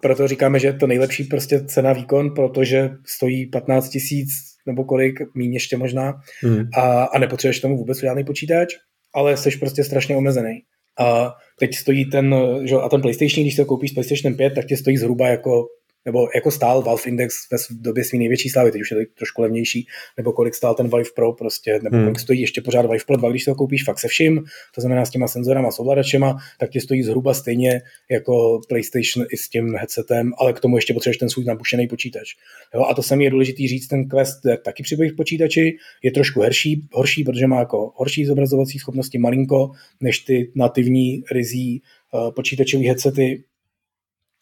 [0.00, 4.28] proto říkáme, že je to nejlepší prostě cena výkon, protože stojí 15 tisíc
[4.66, 6.64] nebo kolik, méně ještě možná hmm.
[6.74, 8.74] a, a nepotřebuješ tomu vůbec žádný počítač,
[9.14, 10.62] ale jsi prostě strašně omezený.
[10.98, 12.34] A teď stojí ten,
[12.64, 15.66] že, a ten PlayStation, když se koupíš PlayStation 5, tak tě stojí zhruba jako
[16.06, 19.42] nebo jako stál Valve Index ve době své největší slávy, teď už je to trošku
[19.42, 19.86] levnější,
[20.16, 22.06] nebo kolik stál ten Vive Pro prostě, nebo hmm.
[22.06, 24.44] kolik stojí ještě pořád Vive Pro 2, když to koupíš fakt se vším,
[24.74, 29.36] to znamená s těma senzorama, s ovladačema, tak ti stojí zhruba stejně jako PlayStation i
[29.36, 32.34] s tím headsetem, ale k tomu ještě potřebuješ ten svůj nabušený počítač.
[32.74, 36.40] Jo, a to samé je důležitý říct, ten Quest taky připojit k počítači, je trošku
[36.40, 41.82] horší, horší, protože má jako horší zobrazovací schopnosti malinko, než ty nativní rizí
[42.12, 43.44] uh, počítačové headsety,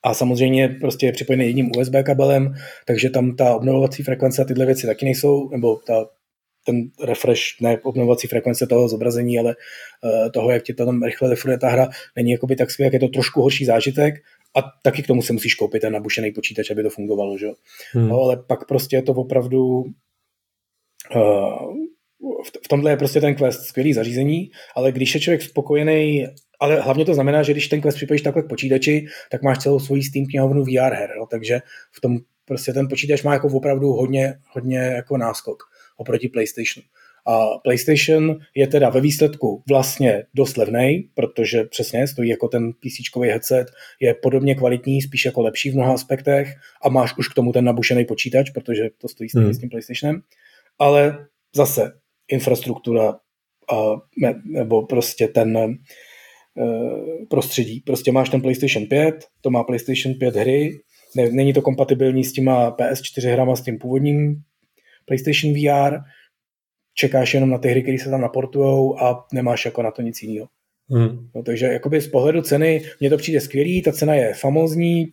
[0.05, 2.55] a samozřejmě prostě je připojený jedním USB kabelem,
[2.87, 6.07] takže tam ta obnovovací frekvence a tyhle věci taky nejsou, nebo ta,
[6.67, 11.59] ten refresh, ne obnovovací frekvence toho zobrazení, ale uh, toho, jak ti tam rychle defruje
[11.59, 14.15] ta hra, není jakoby tak skvělý, jak je to trošku horší zážitek
[14.57, 17.47] a taky k tomu se musíš koupit ten nabušený počítač, aby to fungovalo, že?
[17.93, 18.09] Hmm.
[18.09, 19.85] No, ale pak prostě je to opravdu
[21.17, 21.75] uh,
[22.65, 26.27] v tomhle je prostě ten Quest skvělý zařízení, ale když je člověk spokojený
[26.65, 29.79] ale hlavně to znamená, že když ten quest připojíš takhle k počítači, tak máš celou
[29.79, 31.27] svoji Steam knihovnu VR her, jo?
[31.31, 31.61] takže
[31.93, 35.63] v tom prostě ten počítač má jako opravdu hodně, hodně jako náskok
[35.97, 36.87] oproti PlayStationu.
[37.27, 43.17] A PlayStation je teda ve výsledku vlastně dost levný, protože přesně stojí jako ten PC
[43.25, 43.67] headset,
[44.01, 47.65] je podobně kvalitní, spíš jako lepší v mnoha aspektech a máš už k tomu ten
[47.65, 49.55] nabušený počítač, protože to stojí stejně hmm.
[49.55, 50.21] s tím PlayStationem.
[50.79, 51.93] Ale zase
[52.29, 53.09] infrastruktura
[53.73, 53.77] a,
[54.45, 55.79] nebo prostě ten
[57.31, 57.81] prostředí.
[57.81, 60.81] Prostě máš ten PlayStation 5, to má PlayStation 5 hry,
[61.17, 64.37] ne, není to kompatibilní s těma PS4 hrama, s tím původním
[65.07, 65.99] PlayStation VR,
[66.95, 70.23] čekáš jenom na ty hry, které se tam naportujou a nemáš jako na to nic
[70.23, 70.49] jiného.
[70.91, 71.29] Hmm.
[71.35, 75.07] No, takže jakoby z pohledu ceny mně to přijde skvělý, ta cena je famózní,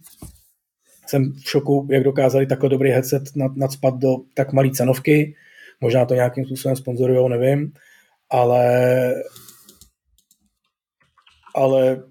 [1.07, 3.23] jsem v šoku, jak dokázali takhle dobrý headset
[3.55, 5.35] nadspat do tak malé cenovky,
[5.81, 7.71] možná to nějakým způsobem sponzorujou, nevím,
[8.29, 9.13] ale
[11.55, 12.03] ale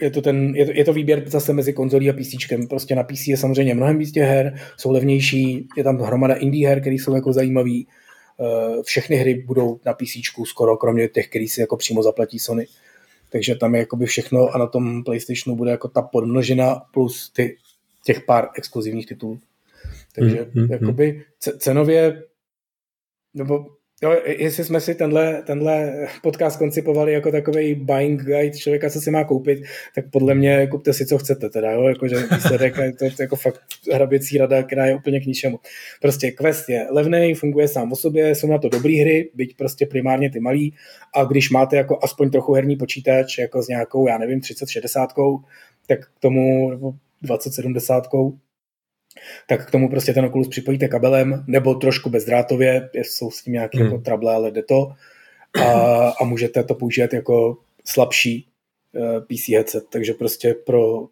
[0.00, 2.68] je to, ten, je, to, je to výběr zase mezi konzolí a PC.
[2.68, 6.68] Prostě na PC je samozřejmě mnohem víc těch her, jsou levnější, je tam hromada indie
[6.68, 7.86] her, které jsou jako zajímavý.
[8.40, 12.66] Eh, všechny hry budou na PC skoro, kromě těch, který si jako přímo zaplatí Sony.
[13.30, 17.56] Takže tam je jakoby všechno a na tom PlayStationu bude jako ta podmnožina plus ty,
[18.04, 19.40] těch pár exkluzivních titulů.
[20.14, 21.24] Takže mm, mm, jakoby
[21.58, 22.22] cenově,
[23.34, 23.66] nebo
[24.02, 29.10] Jo, jestli jsme si tenhle, tenhle podcast koncipovali jako takový buying guide člověka, co si
[29.10, 29.62] má koupit,
[29.94, 33.60] tak podle mě kupte si, co chcete teda, jo, jakože výsledek, to je jako fakt
[33.92, 35.58] hraběcí rada, která je úplně k ničemu.
[36.00, 39.86] Prostě Quest je levný, funguje sám o sobě, jsou na to dobré hry, byť prostě
[39.86, 40.74] primárně ty malý,
[41.14, 45.42] a když máte jako aspoň trochu herní počítač, jako s nějakou, já nevím, 30-60,
[45.86, 46.70] tak k tomu
[47.24, 48.32] 20-70,
[49.48, 53.78] tak k tomu prostě ten Oculus připojíte kabelem nebo trošku bezdrátově, jsou s tím nějaké
[53.78, 53.86] hmm.
[53.86, 54.92] jako trable, ale jde to
[55.60, 58.48] a, a můžete to použít jako slabší
[58.96, 61.08] eh, PC headset, takže prostě pro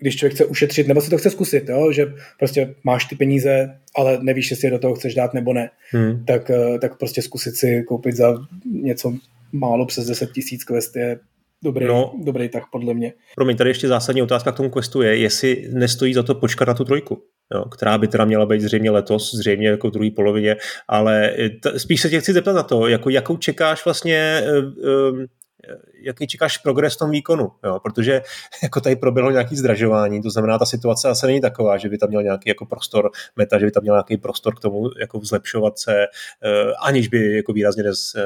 [0.00, 1.92] když člověk chce ušetřit, nebo si to chce zkusit, jo?
[1.92, 2.06] že
[2.38, 6.24] prostě máš ty peníze, ale nevíš, jestli je do toho chceš dát nebo ne, hmm.
[6.24, 8.34] tak, uh, tak prostě zkusit si koupit za
[8.64, 9.14] něco
[9.52, 11.18] málo přes 10 tisíc quest je
[11.64, 13.12] dobrý, no, dobrý tak podle mě.
[13.34, 16.74] Promiň, tady ještě zásadní otázka k tomu questu je, jestli nestojí za to počkat na
[16.74, 17.22] tu trojku.
[17.54, 20.56] Jo, která by teda měla být zřejmě letos, zřejmě jako v druhé polovině,
[20.88, 24.42] ale t- spíš se tě chci zeptat na to, jako, jakou čekáš vlastně
[25.12, 25.26] um,
[26.02, 27.80] jaký čekáš progres v tom výkonu, jo?
[27.82, 28.22] protože
[28.62, 32.08] jako tady proběhlo nějaký zdražování, to znamená, ta situace asi není taková, že by tam
[32.08, 35.78] měl nějaký jako prostor meta, že by tam měl nějaký prostor k tomu jako zlepšovat
[35.78, 36.06] se,
[36.82, 38.16] aniž by jako výrazně nez,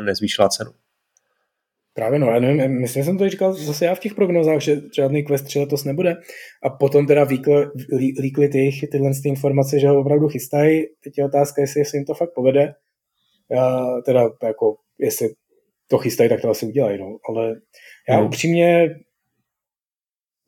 [0.00, 0.70] nezvýšila cenu.
[1.98, 5.24] Právě no, já nevím, myslím, jsem to říkal zase já v těch prognozách, že žádný
[5.24, 6.14] Quest 3 letos nebude.
[6.62, 7.26] A potom teda
[8.20, 10.82] líkly ty, tyhle ty informace, že ho opravdu chystají.
[11.04, 12.74] Teď je otázka, jestli, jestli jim to fakt povede.
[13.50, 15.28] Já teda jako, jestli
[15.88, 17.16] to chystají, tak to asi udělají, no.
[17.28, 17.54] Ale
[18.08, 18.26] já no.
[18.26, 18.88] upřímně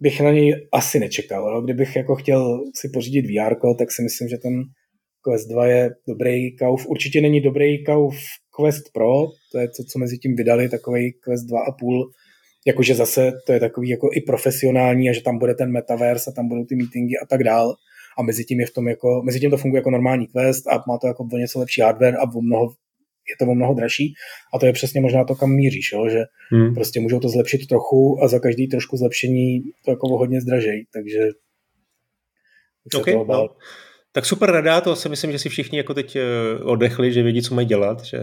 [0.00, 1.54] bych na něj asi nečekal.
[1.54, 1.62] No.
[1.62, 4.62] Kdybych jako chtěl si pořídit VR, tak si myslím, že ten
[5.24, 6.86] Quest 2 je dobrý kauf.
[6.86, 8.16] Určitě není dobrý kauf
[8.56, 12.10] Quest Pro, to je to, co mezi tím vydali, takový Quest 2,5,
[12.66, 16.34] jakože zase to je takový jako i profesionální a že tam bude ten metaverse a
[16.34, 17.74] tam budou ty meetingy a tak dál.
[18.18, 20.84] A mezi tím je v tom jako, mezi tím to funguje jako normální Quest a
[20.88, 22.68] má to jako o něco lepší hardware a o mnoho
[23.30, 24.14] je to o mnoho dražší
[24.54, 26.08] a to je přesně možná to, kam míříš, jo?
[26.08, 26.74] že hmm.
[26.74, 31.28] prostě můžou to zlepšit trochu a za každý trošku zlepšení to jako hodně zdražej, takže
[32.96, 33.48] okay, no.
[34.12, 36.22] Tak super rada, to si myslím, že si všichni jako teď eh,
[36.62, 38.18] odechli, že vědí, co mají dělat, že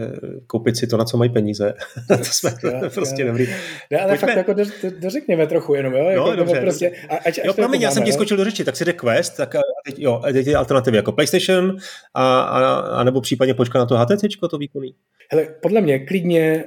[0.46, 1.74] koupit si to, na co mají peníze.
[2.08, 3.28] to jsme já, prostě já.
[3.28, 3.46] dobrý.
[3.90, 4.28] Ne, ale Pojďme.
[4.28, 6.04] fakt jako do, do, dořekněme trochu jenom, jo?
[6.04, 6.60] Jako, no, dobře.
[6.60, 9.36] Prostě, a, ať, jo, promiň, já jsem ti skočil do řeči, tak si jde Quest,
[9.36, 11.76] tak a teď, jo, teď je alternativy jako PlayStation,
[12.14, 14.94] a, a, a nebo případně počkat na to HTC, to výkonný.
[15.32, 16.64] Hele, podle mě klidně,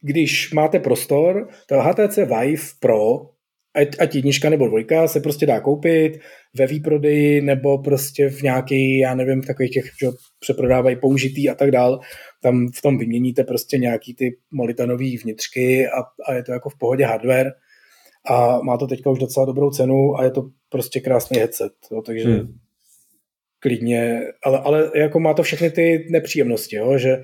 [0.00, 3.20] když máte prostor, to HTC Vive Pro
[3.78, 6.20] ať, ať jednička nebo dvojka se prostě dá koupit
[6.54, 10.08] ve výprodeji nebo prostě v nějaký, já nevím, v takových těch, že
[10.40, 12.00] přeprodávají použitý a tak dál.
[12.42, 16.78] Tam v tom vyměníte prostě nějaký ty molitanové vnitřky a, a je to jako v
[16.78, 17.52] pohodě hardware
[18.30, 22.02] a má to teďka už docela dobrou cenu a je to prostě krásný headset, jo,
[22.02, 22.54] takže hmm.
[23.58, 27.22] klidně, ale, ale jako má to všechny ty nepříjemnosti, jo, že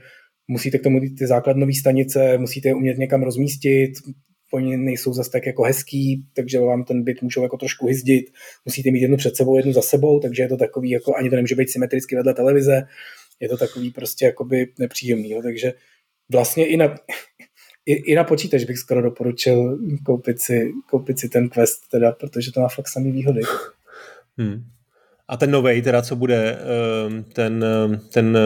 [0.48, 3.92] musíte k tomu ty základnové stanice, musíte je umět někam rozmístit,
[4.54, 8.30] oni nejsou zase tak jako hezký, takže vám ten byt můžou jako trošku hyzdit,
[8.64, 11.36] musíte mít jednu před sebou, jednu za sebou, takže je to takový, jako ani to
[11.36, 12.82] nemůže být symetricky vedle televize,
[13.40, 15.72] je to takový prostě jakoby nepříjemný, jo, takže
[16.32, 16.94] vlastně i na,
[17.86, 22.52] i, i na počítač bych skoro doporučil koupit si, koupit si ten Quest, teda, protože
[22.52, 23.40] to má fakt samý výhody.
[24.38, 24.73] Hmm.
[25.28, 26.58] A ten nový, teda co bude,
[27.06, 28.38] ehm, ten, ehm, ten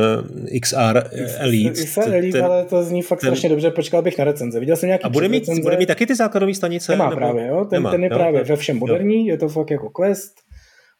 [0.50, 1.02] eh, XR
[1.38, 1.70] Elite.
[1.70, 4.60] XR Elite, ten, ale to zní fakt ten, strašně dobře, počkal bych na recenze.
[4.60, 5.62] Viděl jsem nějaký A bude mít, recenze.
[5.62, 6.92] bude mít taky ty základové stanice?
[6.92, 7.16] Nemá nebo?
[7.16, 7.64] právě, jo?
[7.64, 8.16] Ten, Nemá, ten je jo?
[8.16, 9.34] právě ve všem moderní, jo.
[9.34, 10.32] je to fakt jako Quest,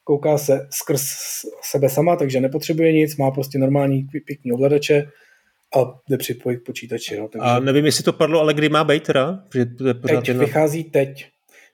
[0.05, 1.03] kouká se skrz
[1.71, 5.07] sebe sama, takže nepotřebuje nic, má prostě normální pěkný ovladače
[5.77, 5.79] a
[6.11, 7.15] jde připojit počítači.
[7.15, 7.29] Jo?
[7.33, 7.45] Takže...
[7.45, 9.43] A nevím, jestli to padlo, ale kdy má být teda?
[9.55, 9.67] Že
[10.07, 11.27] teď, vychází teď.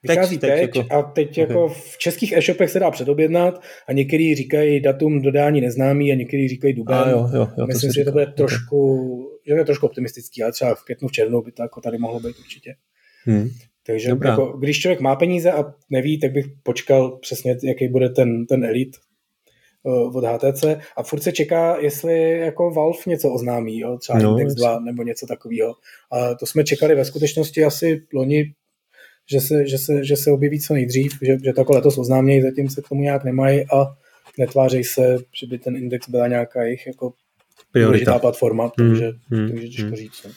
[0.09, 0.95] Vychází teď, teď, teď jako...
[0.95, 1.43] a teď okay.
[1.43, 6.49] jako v českých e-shopech se dá předobjednat a některý říkají datum dodání neznámý a některý
[6.49, 6.99] říkají duben.
[6.99, 9.39] A jo, jo, jo, Myslím si, že to bude trošku, okay.
[9.47, 11.99] že to je trošku optimistický, ale třeba v květnu, v červnu by to jako tady
[11.99, 12.75] mohlo být určitě.
[13.25, 13.49] Hmm.
[13.87, 18.47] Takže jako, když člověk má peníze a neví, tak bych počkal přesně, jaký bude ten,
[18.47, 18.99] ten Elite
[19.83, 20.65] uh, od HTC
[20.97, 23.99] a furt se čeká, jestli jako Valve něco oznámí, jo?
[23.99, 25.75] třeba no, Index 2 nebo něco takového.
[26.13, 28.55] A to jsme čekali ve skutečnosti asi loni
[29.31, 32.43] že se, že se, že se objeví co nejdřív, že, že to jako letos oznámějí,
[32.43, 33.97] zatím se k tomu nějak nemají a
[34.39, 37.13] netvářejí se, že by ten index byla nějaká jejich jako
[37.75, 39.97] důležitá platforma, hmm, takže, hmm, takže těžko hmm.
[39.97, 40.25] říct.
[40.25, 40.31] No.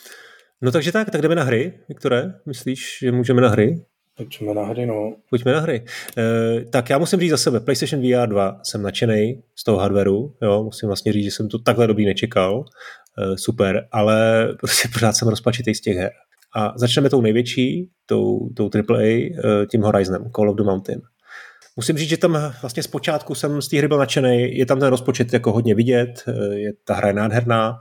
[0.62, 3.86] no takže tak, tak jdeme na hry, Viktore, myslíš, že můžeme na hry?
[4.18, 5.16] Pojďme na hry, no.
[5.30, 5.84] Pojďme na hry.
[6.18, 10.34] E, tak já musím říct za sebe, PlayStation VR 2 jsem nadšený z toho hardwareu,
[10.42, 12.66] jo, musím vlastně říct, že jsem to takhle dobrý nečekal,
[13.18, 16.12] e, super, ale prostě pořád jsem rozpačitý z těch her.
[16.58, 19.32] A začneme tou největší, tou, tou AAA, eh,
[19.72, 21.02] tím Horizonem, Call of the Mountain.
[21.76, 24.90] Musím říct, že tam vlastně zpočátku jsem z té hry byl nadšený, je tam ten
[24.90, 27.78] rozpočet jako hodně vidět, eh, je, ta hra je nádherná,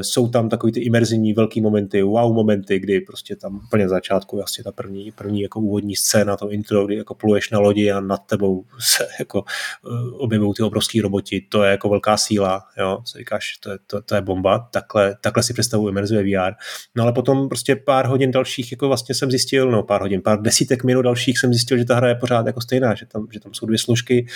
[0.00, 4.64] jsou tam takový ty imerzivní velký momenty, wow momenty, kdy prostě tam úplně začátku vlastně
[4.64, 8.18] ta první, první jako úvodní scéna, to intro, kdy jako pluješ na lodi a nad
[8.26, 9.44] tebou se jako
[9.86, 13.78] eh, objevují ty obrovský roboti, to je jako velká síla, jo, si říkáš, to je,
[13.86, 16.52] to, to je bomba, takhle, takhle si představuji imerzivé VR.
[16.96, 20.42] No ale potom prostě pár hodin dalších jako vlastně jsem zjistil, no pár hodin, pár
[20.42, 23.40] desítek minut dalších jsem zjistil, že ta hra je pořád jako stejná, že tam že
[23.40, 24.26] tam jsou dvě složky,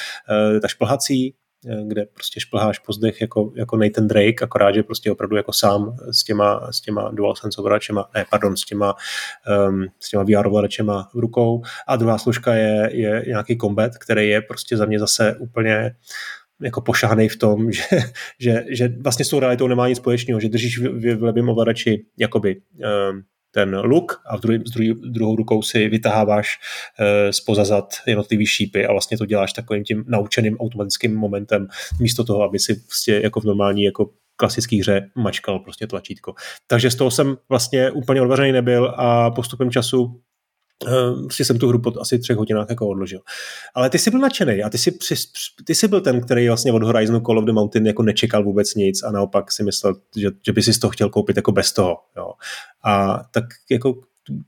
[0.57, 4.83] eh, ta šplhací, eh, kde prostě šplháš po zdech jako, jako Nathan Drake, akorát, že
[4.83, 8.95] prostě opravdu jako sám s těma, s těma DualSense ovladačema, ne, pardon, s těma,
[9.69, 11.63] um, s těma VR ovladačema v rukou.
[11.89, 15.95] A druhá složka je, je nějaký combat, který je prostě za mě zase úplně
[16.61, 17.87] jako pošáhnej v tom, že,
[18.39, 22.05] že, že vlastně s tou realitou nemá nic společného, že držíš v, v levém ovladači
[22.19, 22.61] jakoby
[23.11, 23.23] um,
[23.57, 26.59] ten luk a v druhý, druhý, druhou rukou si vytaháváš
[26.99, 31.69] e, spoza zad jednotlivý šípy a vlastně to děláš takovým tím naučeným automatickým momentem
[32.01, 36.35] místo toho, aby si prostě jako v normální jako klasické hře mačkal prostě tlačítko.
[36.67, 40.21] Takže z toho jsem vlastně úplně odvařený nebyl a postupem času
[41.25, 43.21] Prostě jsem tu hru po asi třech hodinách jako odložil.
[43.75, 45.15] Ale ty jsi byl nadšený a ty jsi, při,
[45.65, 48.75] ty jsi byl ten, který vlastně od Horizonu Call of the Mountain jako nečekal vůbec
[48.75, 51.99] nic a naopak si myslel, že, že by si to chtěl koupit jako bez toho.
[52.17, 52.33] Jo.
[52.85, 53.95] A tak jako,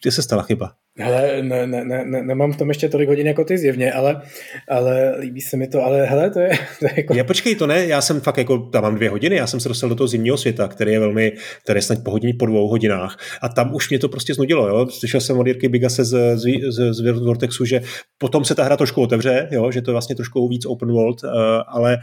[0.03, 0.73] ty se stala chyba.
[0.99, 4.23] Hele, ne, ne, ne, nemám v tom ještě tolik hodin jako ty zjevně, ale,
[4.69, 7.15] ale líbí se mi to, ale hele, to je, to je jako...
[7.15, 9.69] Já počkej, to ne, já jsem fakt jako, tam mám dvě hodiny, já jsem se
[9.69, 11.33] dostal do toho zimního světa, který je velmi,
[11.63, 14.69] který je snad po hodině, po dvou hodinách a tam už mě to prostě znudilo,
[14.69, 17.81] jo, slyšel jsem od Jirky Bigase z, z, z, z Vortexu, že
[18.19, 21.25] potom se ta hra trošku otevře, jo, že to je vlastně trošku víc open world,
[21.25, 21.31] uh,
[21.69, 21.99] ale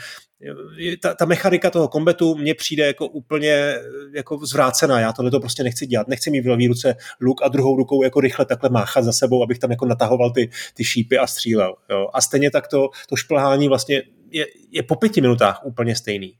[1.02, 3.76] ta, ta mechanika toho kombetu mně přijde jako úplně
[4.16, 5.00] jako zvrácená.
[5.00, 6.08] Já tohle to prostě nechci dělat.
[6.08, 9.59] Nechci mít v ruce luk a druhou rukou jako rychle takhle máchat za sebou, abych
[9.59, 11.75] tam jako natahoval ty, ty šípy a střílel.
[11.89, 12.07] Jo.
[12.13, 16.33] A stejně tak to, to šplhání vlastně je, je po pěti minutách úplně stejný.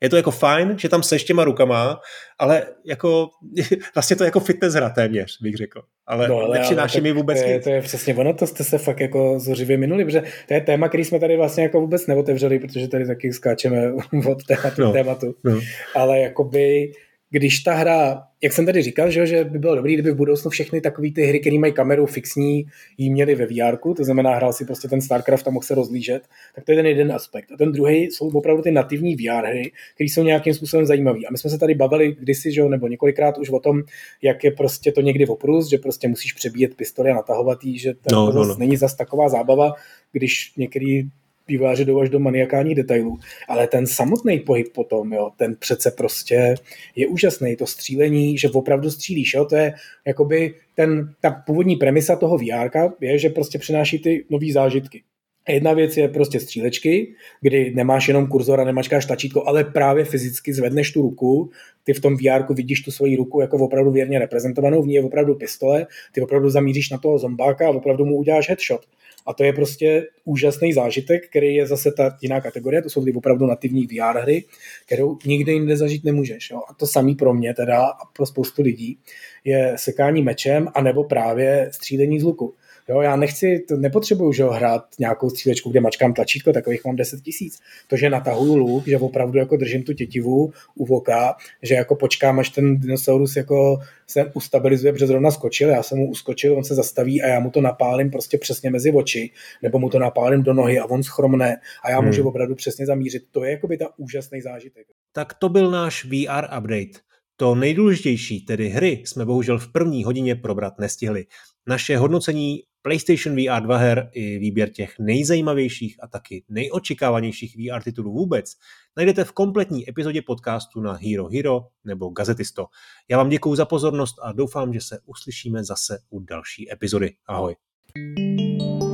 [0.00, 2.00] Je to jako fajn, že tam seš těma rukama,
[2.38, 3.28] ale jako
[3.94, 5.82] vlastně to je jako fitness hra téměř, bych řekl.
[6.06, 8.78] Ale, no, ale nepřináší mi vůbec to je, to je přesně ono, to jste se
[8.78, 12.58] fakt jako zuřivě minuli, protože to je téma, který jsme tady vlastně jako vůbec neotevřeli,
[12.58, 13.92] protože tady taky skáčeme
[14.28, 15.34] od tématu no, tématu.
[15.44, 15.60] No.
[15.94, 16.92] Ale jakoby
[17.30, 20.50] když ta hra, jak jsem tady říkal, že, že by bylo dobré, kdyby v budoucnu
[20.50, 22.64] všechny takové ty hry, které mají kameru fixní,
[22.98, 26.22] jí měli ve VR, to znamená, hrál si prostě ten StarCraft a mohl se rozlížet,
[26.54, 27.52] tak to je ten jeden aspekt.
[27.52, 31.18] A ten druhý jsou opravdu ty nativní VR hry, které jsou nějakým způsobem zajímavé.
[31.28, 33.82] A my jsme se tady bavili kdysi, že, nebo několikrát už o tom,
[34.22, 37.94] jak je prostě to někdy oprus, že prostě musíš přebíjet pistoli a natahovat jí, že
[37.94, 38.56] to no, no, no.
[38.58, 39.72] není zas taková zábava,
[40.12, 41.08] když některý
[41.48, 43.18] výváři jdou až do maniakálních detailů,
[43.48, 46.54] ale ten samotný pohyb potom, jo, ten přece prostě
[46.96, 49.74] je úžasný, to střílení, že opravdu střílíš, jo, to je
[50.06, 52.70] jakoby ten, ta původní premisa toho VR
[53.00, 55.02] je, že prostě přináší ty nové zážitky.
[55.48, 60.52] Jedna věc je prostě střílečky, kdy nemáš jenom kurzor a nemačkáš tačítko, ale právě fyzicky
[60.52, 61.50] zvedneš tu ruku,
[61.84, 65.02] ty v tom VR vidíš tu svoji ruku jako opravdu věrně reprezentovanou, v ní je
[65.02, 68.86] opravdu pistole, ty opravdu zamíříš na toho zombáka a opravdu mu uděláš headshot.
[69.28, 73.12] A to je prostě úžasný zážitek, který je zase ta jiná kategorie, to jsou ty
[73.12, 74.44] opravdu nativní VR hry,
[74.86, 76.50] kterou nikdy jinde zažít nemůžeš.
[76.50, 76.60] Jo?
[76.70, 78.98] A to samý pro mě teda a pro spoustu lidí
[79.44, 82.54] je sekání mečem anebo právě střílení z luku.
[82.90, 86.96] Jo, já nechci, to nepotřebuju že ho, hrát nějakou střílečku, kde mačkám tlačítko, takových mám
[86.96, 87.58] 10 tisíc.
[87.86, 92.38] To, že natahuju luk, že opravdu jako držím tu tětivu u voka, že jako počkám,
[92.38, 96.74] až ten dinosaurus jako se ustabilizuje, protože zrovna skočil, já jsem mu uskočil, on se
[96.74, 99.30] zastaví a já mu to napálím prostě přesně mezi oči,
[99.62, 102.06] nebo mu to napálím do nohy a on schromne a já hmm.
[102.06, 103.22] můžu opravdu přesně zamířit.
[103.30, 104.86] To je jako by ta úžasný zážitek.
[105.12, 106.98] Tak to byl náš VR update.
[107.36, 111.24] To nejdůležitější, tedy hry, jsme bohužel v první hodině probrat nestihli.
[111.68, 118.12] Naše hodnocení PlayStation VR 2 her i výběr těch nejzajímavějších a taky nejočekávanějších VR titulů
[118.12, 118.54] vůbec
[118.96, 122.66] najdete v kompletní epizodě podcastu na Hero Hero nebo Gazetisto.
[123.08, 127.14] Já vám děkuji za pozornost a doufám, že se uslyšíme zase u další epizody.
[127.26, 127.56] Ahoj.
[127.94, 128.87] thank you